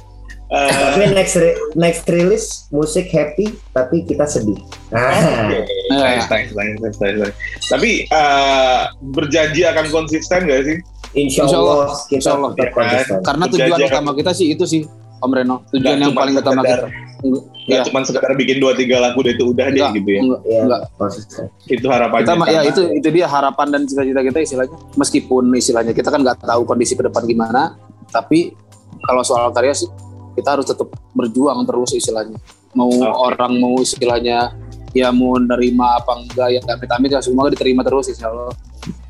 Eh, 0.48 0.72
Tapi 0.72 1.12
next 1.12 1.36
re- 1.36 1.60
next 1.76 2.08
release 2.08 2.48
musik 2.70 3.08
happy 3.08 3.52
tapi 3.70 4.02
kita 4.02 4.24
sedih. 4.24 4.56
Nah, 4.88 5.12
Oke, 5.44 5.60
nice, 5.92 6.24
nice, 6.26 6.52
nice, 6.54 6.78
nice, 6.78 6.98
nice, 6.98 7.18
nice. 7.20 7.36
Tapi 7.68 7.90
eh, 8.06 8.80
berjanji 9.04 9.62
akan 9.66 9.86
konsisten 9.90 10.40
gak 10.44 10.64
sih? 10.64 10.78
insya 11.14 11.44
Insya 11.44 11.58
Allah, 11.58 11.76
Allah 11.84 11.90
kita 12.02 12.16
insya 12.16 12.32
Allah. 12.34 12.50
tetap 12.50 12.58
Ya 12.58 12.64
kan? 12.66 12.78
konsisten. 12.78 13.18
karena 13.22 13.44
Berjanji 13.46 13.60
tujuan 13.66 13.80
akan- 13.82 13.92
utama 13.94 14.12
kita 14.14 14.32
sih 14.34 14.48
itu 14.50 14.64
sih 14.66 14.82
Om 15.18 15.32
Reno 15.34 15.56
tujuan 15.68 15.98
yang 15.98 16.14
paling 16.14 16.36
utama 16.36 16.62
sekedar- 16.62 16.84
kita 16.86 17.06
Nggak 17.18 17.44
Iya. 17.68 17.82
cuma 17.84 18.00
sekedar 18.02 18.32
bikin 18.32 18.58
dua 18.58 18.72
tiga 18.72 19.02
lagu 19.02 19.20
deh 19.20 19.34
itu 19.34 19.44
udah 19.48 19.66
deh 19.66 19.82
Enggak, 19.82 19.92
gitu 19.98 20.10
ya. 20.10 20.22
enggak, 20.22 20.42
Ya, 20.46 20.60
enggak. 20.62 20.82
konsisten. 20.94 21.44
Itu 21.66 21.88
harapannya. 21.88 22.24
kita 22.30 22.46
ya 22.48 22.62
itu 22.64 22.82
itu 22.94 23.08
dia 23.10 23.26
harapan 23.26 23.68
dan 23.68 23.82
cita-cita 23.84 24.22
kita 24.22 24.38
istilahnya 24.40 24.78
meskipun 24.94 25.44
istilahnya 25.52 25.92
kita 25.92 26.08
kan 26.08 26.22
nggak 26.22 26.40
tahu 26.40 26.62
kondisi 26.64 26.94
ke 26.94 27.04
depan 27.04 27.26
gimana 27.26 27.76
tapi 28.08 28.54
kalau 29.02 29.20
soal 29.22 29.50
karya 29.50 29.74
sih 29.74 29.90
kita 30.38 30.54
harus 30.54 30.70
tetap 30.70 30.94
berjuang 31.18 31.66
terus 31.66 31.98
istilahnya. 31.98 32.38
Mau 32.78 32.94
Oke. 32.94 33.10
orang 33.10 33.58
mau 33.58 33.82
istilahnya 33.82 34.54
ya 34.94 35.10
mau 35.10 35.36
nerima 35.42 35.98
apa 35.98 36.22
enggak 36.22 36.48
ya 36.54 36.62
amit-amit 36.64 37.10
ya 37.12 37.20
semua 37.20 37.50
diterima 37.50 37.84
terus 37.84 38.08
insya 38.08 38.32
Allah 38.32 38.56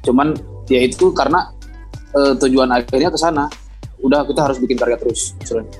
cuman 0.02 0.34
ya 0.68 0.84
itu 0.84 1.14
karena 1.14 1.52
eh, 2.16 2.34
tujuan 2.40 2.72
akhirnya 2.72 3.12
ke 3.12 3.20
sana. 3.20 3.46
Udah 3.98 4.24
kita 4.30 4.46
harus 4.46 4.62
bikin 4.62 4.78
karya 4.78 4.96
terus 4.96 5.34
istilahnya. 5.42 5.74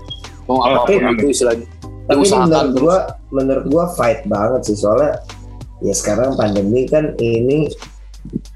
Mau 0.50 0.64
Oke, 0.64 0.74
apa 0.74 0.80
pun 0.90 1.04
amin. 1.06 1.16
itu 1.22 1.26
istilahnya. 1.32 1.68
Tapi 2.08 2.24
menurut 2.24 2.72
terus. 2.72 2.80
gua, 2.80 2.98
menurut 3.36 3.66
gua 3.68 3.86
fight 3.94 4.24
banget 4.26 4.62
sih. 4.72 4.78
Soalnya 4.80 5.22
ya 5.84 5.94
sekarang 5.94 6.34
pandemi 6.34 6.88
kan 6.90 7.14
ini 7.22 7.70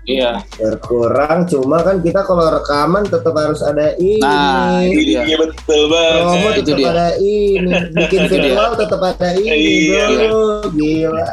iya 0.04 0.42
berkurang 0.56 1.46
cuma 1.46 1.82
kan 1.82 2.00
kita 2.00 2.24
kalau 2.24 2.50
rekaman 2.50 3.06
tetap 3.06 3.34
harus 3.34 3.62
ada 3.62 3.94
ini 3.96 4.18
Nah. 4.18 4.82
Iya 4.82 5.38
betul 5.38 5.82
promo 5.88 6.34
banget. 6.42 6.54
itu 6.58 6.62
tetap 6.68 6.78
dia. 6.78 6.90
ada 6.90 7.08
ini 7.18 7.70
bikin 7.92 8.22
virtual 8.32 8.70
tetap 8.76 9.02
ada 9.02 9.30
ini 9.36 9.58
Iya. 9.90 10.06
bro 10.26 10.42
gila 10.72 11.30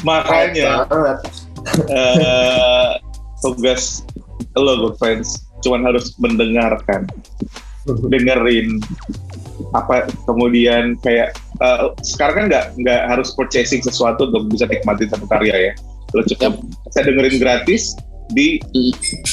Makanya 0.00 0.88
eh, 1.92 2.88
tugas 3.38 4.02
lo 4.54 4.74
good 4.80 4.96
friends 4.96 5.44
cuman 5.60 5.84
harus 5.84 6.16
mendengarkan, 6.16 7.04
dengerin 8.08 8.80
apa 9.76 10.08
kemudian 10.24 10.96
kayak 10.98 11.36
eh, 11.60 11.80
sekarang 12.00 12.34
kan 12.34 12.44
nggak 12.48 12.64
nggak 12.80 13.00
harus 13.06 13.36
purchasing 13.36 13.84
sesuatu 13.84 14.24
untuk 14.26 14.48
bisa 14.48 14.64
nikmatin 14.64 15.06
satu 15.06 15.28
karya 15.28 15.54
ya. 15.68 15.72
Lo 16.14 16.22
cukup 16.26 16.58
saya 16.90 17.10
dengerin 17.10 17.38
gratis 17.38 17.94
di 18.32 18.62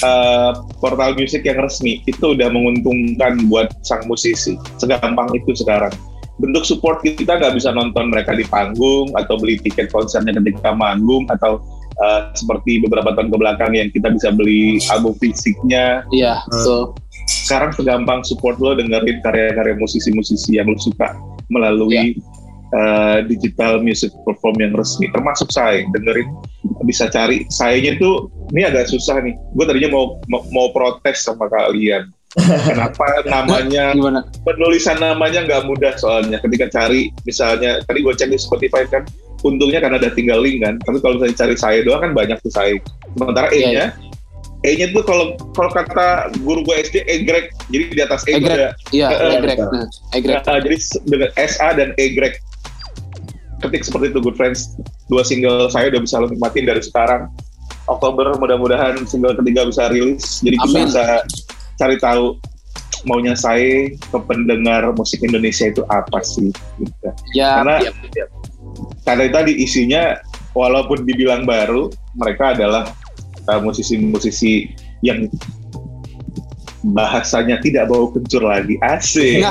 eh, 0.02 0.52
portal 0.82 1.14
musik 1.16 1.46
yang 1.46 1.62
resmi 1.62 2.02
itu 2.10 2.34
udah 2.34 2.50
menguntungkan 2.50 3.46
buat 3.48 3.70
sang 3.86 4.06
musisi. 4.10 4.58
Segampang 4.82 5.30
itu 5.38 5.54
sekarang. 5.54 5.94
Bentuk 6.38 6.70
support 6.70 7.02
kita 7.02 7.38
nggak 7.42 7.58
bisa 7.58 7.74
nonton 7.74 8.14
mereka 8.14 8.38
di 8.38 8.46
panggung 8.46 9.10
atau 9.18 9.42
beli 9.42 9.58
tiket 9.58 9.90
konsernya 9.90 10.38
ketika 10.38 10.74
manggung 10.74 11.26
atau 11.34 11.62
eh, 11.98 12.22
seperti 12.38 12.82
beberapa 12.86 13.14
tahun 13.18 13.34
ke 13.34 13.38
belakang 13.38 13.72
yang 13.74 13.90
kita 13.90 14.14
bisa 14.14 14.30
beli 14.34 14.78
album 14.94 15.18
fisiknya. 15.18 16.06
iya 16.14 16.42
betul 16.50 16.94
Sekarang 17.28 17.72
segampang 17.74 18.22
support 18.28 18.60
lo 18.60 18.76
dengerin 18.76 19.20
karya-karya 19.24 19.76
musisi-musisi 19.80 20.60
yang 20.60 20.70
lo 20.70 20.78
suka 20.78 21.18
melalui 21.50 22.16
eh, 22.76 23.18
digital 23.26 23.82
music 23.82 24.14
platform 24.22 24.58
yang 24.62 24.74
resmi. 24.78 25.10
Termasuk 25.10 25.50
saya 25.50 25.82
dengerin 25.90 26.28
bisa 26.88 27.06
cari. 27.08 27.44
Sayanya 27.50 28.00
tuh 28.00 28.26
ini 28.50 28.64
agak 28.64 28.88
susah 28.88 29.20
nih. 29.20 29.36
Gue 29.52 29.66
tadinya 29.66 29.92
mau 29.92 30.06
mau, 30.26 30.42
mau 30.50 30.68
protes 30.72 31.22
sama 31.22 31.46
kalian. 31.48 32.08
Kenapa 32.70 33.04
namanya 33.26 33.92
gimana? 33.92 34.22
penulisan 34.42 34.98
namanya 34.98 35.44
nggak 35.44 35.64
mudah 35.64 35.94
soalnya. 35.96 36.40
Ketika 36.40 36.72
cari 36.72 37.12
misalnya 37.22 37.84
tadi 37.84 38.00
gue 38.00 38.14
cek 38.14 38.30
di 38.30 38.38
Spotify 38.38 38.86
kan 38.86 39.04
untungnya 39.40 39.78
karena 39.78 39.98
ada 39.98 40.10
tinggal 40.10 40.40
link 40.40 40.62
kan. 40.62 40.80
Tapi 40.80 40.98
kalau 40.98 41.18
misalnya 41.18 41.38
cari 41.38 41.56
saya 41.56 41.80
doang 41.82 42.00
kan 42.00 42.12
banyak 42.14 42.38
tuh 42.40 42.50
saya. 42.50 42.74
Sementara 43.12 43.50
Iya, 43.50 43.60
E-nya 43.60 43.86
E-nya 44.60 44.90
tuh 44.90 45.02
kalau 45.02 45.26
kalau 45.54 45.70
kata 45.70 46.08
guru 46.40 46.62
gue 46.64 46.76
SD 46.80 47.06
egrek 47.06 47.54
jadi 47.68 47.84
di 47.88 48.02
atas 48.02 48.26
E 48.26 48.36
Egrek. 48.36 48.54
ada 48.54 48.70
iya 48.90 49.08
egrek 49.32 49.58
nah 49.62 49.86
egrek 50.12 50.42
Nah, 50.42 50.58
jadi 50.60 50.76
s- 50.76 50.98
dengan 51.06 51.30
SA 51.38 51.70
dan 51.74 51.94
egrek 51.96 52.42
ketik 53.60 53.82
seperti 53.82 54.10
itu 54.10 54.20
good 54.20 54.34
friends 54.34 54.74
dua 55.08 55.24
single 55.24 55.72
saya 55.72 55.88
udah 55.92 56.02
bisa 56.04 56.20
lo 56.20 56.28
nikmatin 56.28 56.68
dari 56.68 56.84
sekarang 56.84 57.32
Oktober 57.88 58.36
mudah-mudahan 58.36 59.08
single 59.08 59.36
ketiga 59.40 59.64
bisa 59.68 59.88
rilis 59.88 60.44
jadi 60.44 60.56
kita 60.60 60.78
bisa 60.92 61.04
cari 61.80 61.96
tahu 62.00 62.36
maunya 63.08 63.38
saya 63.38 63.94
ke 63.94 64.18
pendengar 64.28 64.92
musik 64.98 65.24
Indonesia 65.24 65.70
itu 65.70 65.86
apa 65.88 66.20
sih 66.26 66.52
gitu. 66.82 67.10
ya 67.32 67.62
Karena- 67.64 67.80
iya, 67.84 67.92
iya. 68.18 68.26
karena 69.08 69.24
tadi 69.32 69.54
isinya 69.64 70.18
walaupun 70.58 71.06
dibilang 71.08 71.48
baru 71.48 71.88
mereka 72.18 72.58
adalah 72.58 72.92
uh, 73.48 73.60
musisi-musisi 73.64 74.74
yang 75.06 75.30
bahasanya 76.94 77.60
tidak 77.62 77.88
bau 77.92 78.10
kencur 78.12 78.42
lagi 78.44 78.76
asik 78.84 79.44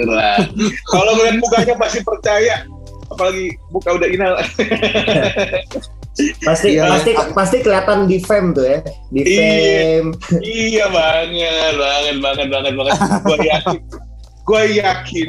Nah. 0.00 0.38
Kalau 0.92 1.12
melihat 1.18 1.36
mukanya 1.42 1.74
pasti 1.76 2.00
percaya 2.00 2.64
apalagi 3.20 3.52
muka 3.68 3.90
udah 4.00 4.08
inal. 4.08 4.34
Pasti 6.42 6.74
Iya. 6.74 6.90
pasti 6.90 7.12
pasti 7.32 7.56
kelihatan 7.62 8.04
di 8.10 8.18
fame 8.20 8.50
tuh 8.52 8.66
ya. 8.66 8.78
Di 9.14 9.20
Iya. 9.24 9.40
fame. 9.40 10.08
Iya 10.42 10.86
banget 10.90 11.72
banget 11.78 12.16
banget 12.18 12.48
banget 12.50 12.74
banget. 12.76 12.96
Gue 13.24 13.38
yakin 13.46 13.78
gue 14.40 14.62
yakin 14.82 15.28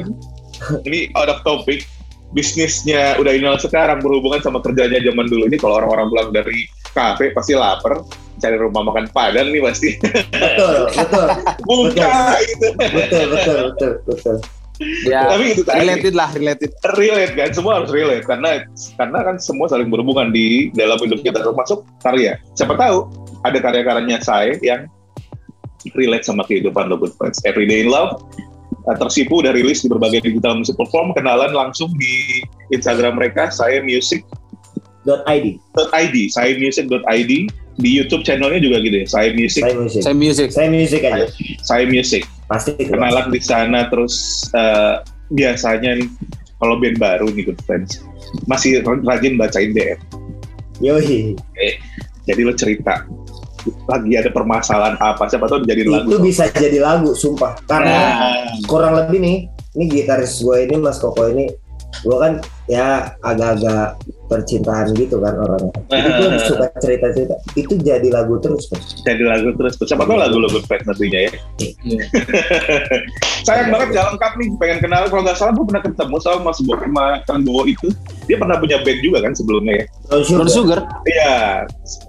ini 0.88 1.00
out 1.14 1.28
of 1.28 1.40
topic. 1.44 1.84
Bisnisnya 2.32 3.20
udah 3.20 3.28
inal 3.36 3.60
sekarang 3.60 4.00
berhubungan 4.00 4.40
sama 4.40 4.58
kerjanya 4.64 5.04
zaman 5.04 5.28
dulu 5.28 5.46
ini. 5.52 5.56
Kalau 5.60 5.80
orang-orang 5.80 6.08
pulang 6.08 6.28
dari 6.32 6.64
kafe 6.92 7.30
pasti 7.30 7.52
lapar. 7.52 8.02
Cari 8.42 8.56
rumah 8.58 8.82
makan 8.88 9.06
padang 9.14 9.52
nih 9.54 9.62
pasti. 9.62 9.96
Betul 10.34 10.88
betul. 10.92 11.28
Buka 11.68 12.12
gitu. 12.42 12.66
Betul 12.74 13.24
betul 13.30 13.56
betul 13.70 13.92
betul 14.08 14.36
ya. 15.06 15.28
Tapi 15.30 15.44
itu 15.54 15.62
tadi. 15.62 15.84
Related 15.84 16.14
lah 16.14 16.28
related. 16.34 16.70
Relate 16.98 17.32
kan 17.34 17.50
semua 17.54 17.72
harus 17.80 17.90
relate. 17.90 18.24
Karena 18.24 18.62
karena 18.98 19.18
kan 19.22 19.36
semua 19.38 19.66
saling 19.70 19.88
berhubungan 19.88 20.30
di 20.30 20.70
dalam 20.74 20.98
hidup 21.00 21.20
kita 21.22 21.42
termasuk 21.42 21.84
karya. 22.04 22.38
Siapa 22.54 22.74
tahu 22.76 23.08
ada 23.42 23.58
karya-karyanya 23.58 24.22
saya 24.22 24.54
yang 24.62 24.86
relate 25.98 26.22
sama 26.22 26.46
kehidupan 26.46 26.90
lo 26.90 26.98
good 26.98 27.14
friends. 27.18 27.42
Everyday 27.42 27.82
in 27.82 27.90
Love 27.90 28.22
uh, 28.86 28.96
tersipu 28.98 29.42
udah 29.42 29.54
rilis 29.54 29.82
di 29.82 29.88
berbagai 29.90 30.22
digital 30.22 30.58
music 30.58 30.78
platform. 30.78 31.14
Kenalan 31.14 31.52
langsung 31.54 31.90
di 31.98 32.42
Instagram 32.70 33.18
mereka 33.18 33.50
saya 33.50 33.82
music 33.82 34.22
dot 35.02 35.26
id 35.26 35.58
.id 35.74 36.16
saya 36.30 36.54
music.id 36.54 37.32
di 37.80 37.90
YouTube 37.96 38.22
channelnya 38.26 38.60
juga 38.60 38.84
gitu 38.84 38.96
ya 39.00 39.06
saya 39.08 39.28
music. 39.32 39.62
Saya 39.64 39.74
musik 39.76 40.00
saya 40.02 40.16
music. 40.16 40.48
Saya 40.52 40.68
musik 40.68 41.00
aja. 41.04 41.26
Saya 41.64 41.84
music. 41.88 42.22
Pasti 42.48 42.70
kenalan 42.76 43.32
di 43.32 43.40
sana 43.40 43.88
terus 43.88 44.46
eh, 44.52 45.00
biasanya 45.32 45.96
nih 45.96 46.08
kalau 46.60 46.76
band 46.78 47.00
baru 47.00 47.26
nih 47.32 47.48
good 47.48 47.60
friends 47.64 48.04
masih 48.48 48.80
rajin 48.84 49.36
bacain 49.40 49.72
DM 49.72 49.98
yoi. 50.82 51.36
Jadi 52.22 52.40
lo 52.46 52.54
cerita 52.54 53.02
lagi 53.86 54.18
ada 54.18 54.30
permasalahan 54.34 54.98
apa 54.98 55.30
siapa 55.30 55.46
tahu 55.46 55.62
dijadiin 55.62 55.86
lagu. 55.90 56.06
Itu 56.10 56.18
bisa 56.18 56.50
jadi 56.50 56.82
lagu 56.82 57.14
sumpah. 57.14 57.54
Karena 57.70 57.94
Nah, 57.94 58.46
kurang 58.66 58.98
lebih 58.98 59.22
nih 59.22 59.38
ini 59.78 59.84
gitaris 59.88 60.42
gue 60.42 60.66
ini 60.66 60.76
mas 60.82 60.98
koko 60.98 61.30
ini 61.30 61.46
gue 62.02 62.16
kan 62.18 62.42
ya 62.66 63.14
agak-agak 63.22 64.00
percintaan 64.32 64.96
gitu 64.96 65.20
kan 65.20 65.36
orangnya. 65.36 65.72
Jadi 65.92 66.08
gue 66.08 66.28
suka 66.48 66.66
cerita-cerita. 66.80 67.36
Itu 67.52 67.76
jadi 67.76 68.08
lagu 68.08 68.40
terus 68.40 68.72
kan. 68.72 68.80
Jadi 69.04 69.22
lagu 69.28 69.52
terus. 69.60 69.76
Siapa 69.76 70.08
tahu 70.08 70.16
lagu 70.16 70.40
lo 70.40 70.48
Friends 70.64 70.88
nantinya 70.88 71.28
ya. 71.28 71.32
Iya. 71.60 72.04
Sayang 73.46 73.68
banget 73.68 73.88
gak 73.92 74.06
lengkap 74.16 74.32
nih. 74.40 74.48
Pengen 74.56 74.78
kenal. 74.80 75.02
Kalau 75.12 75.22
nggak 75.28 75.36
salah 75.36 75.52
gue 75.52 75.64
pernah 75.68 75.82
ketemu 75.84 76.16
sama 76.24 76.38
Mas 76.48 76.58
Bo, 76.64 76.72
sama 76.80 77.04
Kang 77.28 77.44
Bowo 77.44 77.62
itu. 77.68 77.88
Dia 78.24 78.40
pernah 78.40 78.56
punya 78.56 78.80
band 78.80 79.00
juga 79.04 79.18
kan 79.20 79.32
sebelumnya 79.36 79.84
ya. 79.84 79.86
Brown 80.08 80.24
Sugar, 80.24 80.48
Sugar, 80.48 80.78
Iya. 81.04 81.34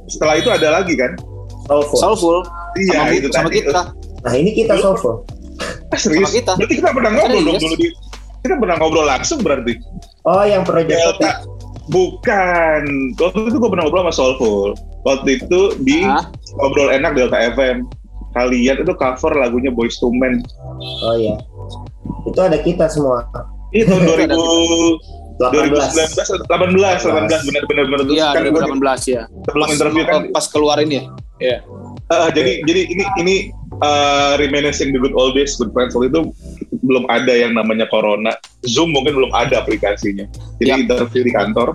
Setelah 0.07 0.35
itu 0.39 0.47
ada 0.47 0.67
lagi 0.79 0.95
kan. 0.95 1.11
Soulful. 1.67 1.99
Soulful, 1.99 2.37
Iya 2.79 2.95
sama, 3.03 3.11
itu 3.11 3.27
sama 3.35 3.49
tadi. 3.51 3.55
kita. 3.59 3.81
Nah 4.23 4.33
ini 4.39 4.51
kita 4.55 4.73
Soulful. 4.79 5.15
Ah, 5.91 5.99
serius? 5.99 6.31
sama 6.31 6.37
kita. 6.39 6.51
Berarti 6.55 6.75
kita 6.79 6.89
pernah 6.95 7.11
ngobrol 7.11 7.43
dong 7.43 7.57
dulu 7.59 7.75
di. 7.75 7.87
Kita 8.43 8.55
pernah 8.59 8.75
ngobrol 8.75 9.07
langsung 9.07 9.39
berarti. 9.39 9.73
Oh 10.23 10.43
yang 10.43 10.63
Project 10.63 10.95
Kopi. 10.95 11.19
Delta. 11.23 11.31
Bukan. 11.91 12.81
Waktu 13.19 13.39
itu 13.51 13.57
gue 13.59 13.69
pernah 13.69 13.83
ngobrol 13.87 14.07
sama 14.07 14.13
Soulful. 14.15 14.69
Waktu 15.03 15.43
itu 15.43 15.61
di 15.83 16.03
Ah, 16.03 16.23
ngobrol 16.61 16.91
enak 16.91 17.15
Delta 17.15 17.35
FM. 17.51 17.87
Kalian 18.33 18.81
itu 18.81 18.93
cover 18.97 19.33
lagunya 19.35 19.69
Boys 19.69 19.99
to 19.99 20.09
Men. 20.09 20.41
Oh 21.03 21.15
iya. 21.15 21.37
Itu 22.25 22.39
ada 22.39 22.57
kita 22.57 22.87
semua. 22.89 23.27
Ini 23.75 23.83
tahun 23.85 24.01
2000, 24.05 24.33
18. 25.37 26.45
2019, 26.45 26.45
18, 26.45 27.09
18 27.09 27.49
benar-benar 27.49 27.85
benar. 27.89 28.05
iya 28.09 28.27
kan 28.31 28.41
gua 28.53 28.69
2018 28.69 29.01
ya. 29.09 29.21
sebelum 29.49 29.65
Pas, 29.65 29.73
interview 29.75 30.03
kan. 30.05 30.21
pas 30.29 30.45
keluarin 30.47 30.89
ya. 30.89 31.03
Iya. 31.41 31.57
Eh, 32.13 32.29
jadi 32.33 32.51
jadi 32.67 32.81
ini 32.93 33.03
ini 33.19 33.35
uh, 33.81 34.37
reminiscing 34.37 34.93
the 34.93 34.99
good 35.01 35.15
old 35.17 35.33
days 35.33 35.57
good 35.57 35.73
friends 35.73 35.97
itu 35.97 36.21
belum 36.83 37.07
ada 37.07 37.31
yang 37.31 37.55
namanya 37.55 37.87
corona. 37.89 38.35
Zoom 38.67 38.91
mungkin 38.91 39.15
belum 39.15 39.31
ada 39.31 39.63
aplikasinya. 39.63 40.27
Jadi 40.59 40.69
Yap. 40.69 40.83
interview 40.87 41.21
di 41.23 41.31
kantor. 41.31 41.73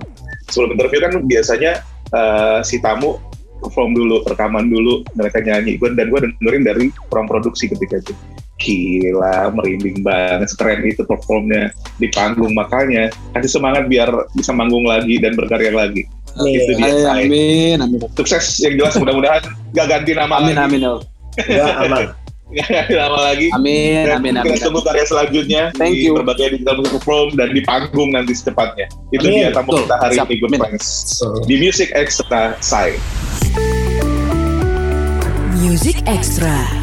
Sebelum 0.52 0.76
interview 0.76 1.00
kan 1.04 1.12
biasanya 1.24 1.72
uh, 2.12 2.60
si 2.60 2.80
tamu 2.80 3.16
perform 3.58 3.96
dulu, 3.96 4.22
rekaman 4.28 4.70
dulu, 4.70 5.02
mereka 5.18 5.42
nyanyi. 5.42 5.80
Gue 5.80 5.90
dan 5.96 6.12
gue 6.12 6.20
dengerin 6.22 6.62
dari 6.62 6.84
ruang 7.10 7.26
produksi 7.26 7.66
ketika 7.66 7.98
itu. 7.98 8.14
Gila, 8.58 9.54
merinding 9.54 10.02
banget, 10.02 10.50
keren 10.58 10.82
itu 10.82 11.06
performnya 11.06 11.70
di 12.02 12.10
panggung. 12.10 12.58
Makanya 12.58 13.10
kasih 13.34 13.58
semangat 13.62 13.86
biar 13.86 14.10
bisa 14.34 14.50
manggung 14.50 14.82
lagi 14.82 15.18
dan 15.22 15.38
berkarya 15.38 15.70
lagi. 15.70 16.10
Nih, 16.36 16.54
Itu 16.54 16.72
dia, 16.74 16.92
Say. 16.94 17.24
Amin, 17.24 17.76
amin. 17.78 17.98
Sukses 18.14 18.44
yang 18.58 18.74
jelas 18.76 18.94
mudah-mudahan 18.94 19.42
gak 19.72 19.86
ganti 19.86 20.12
nama 20.12 20.38
Amin, 20.38 20.54
lagi. 20.54 20.64
amin. 20.68 20.80
El. 20.82 20.96
enggak 21.38 21.76
aman. 21.84 22.04
Gak 22.48 22.66
ganti 22.66 22.94
nama 22.94 23.18
lagi. 23.24 23.46
Amin, 23.50 24.02
Dan 24.02 24.16
amin, 24.18 24.32
kita 24.36 24.46
amin. 24.46 24.60
tunggu 24.62 24.80
karya 24.80 25.04
selanjutnya 25.04 25.62
Thank 25.74 25.94
di 25.94 26.04
you. 26.04 26.14
berbagai 26.14 26.46
digital 26.54 26.74
music 26.76 26.92
platform 26.94 27.28
dan 27.34 27.48
di 27.50 27.60
panggung 27.60 28.10
nanti 28.10 28.32
secepatnya. 28.32 28.86
Itu 29.10 29.26
Amin. 29.26 29.36
dia 29.38 29.50
tamu 29.50 29.68
Betul. 29.70 29.82
kita 29.84 29.96
hari 29.98 30.14
Siap. 30.14 30.26
ini 30.26 30.34
Good 30.36 30.48
Amin. 30.48 30.60
Friends. 30.62 30.86
Di 31.44 31.54
Music 31.56 31.88
Extra 31.92 32.42
Side. 32.58 33.00
Music 35.54 35.98
Extra. 36.06 36.77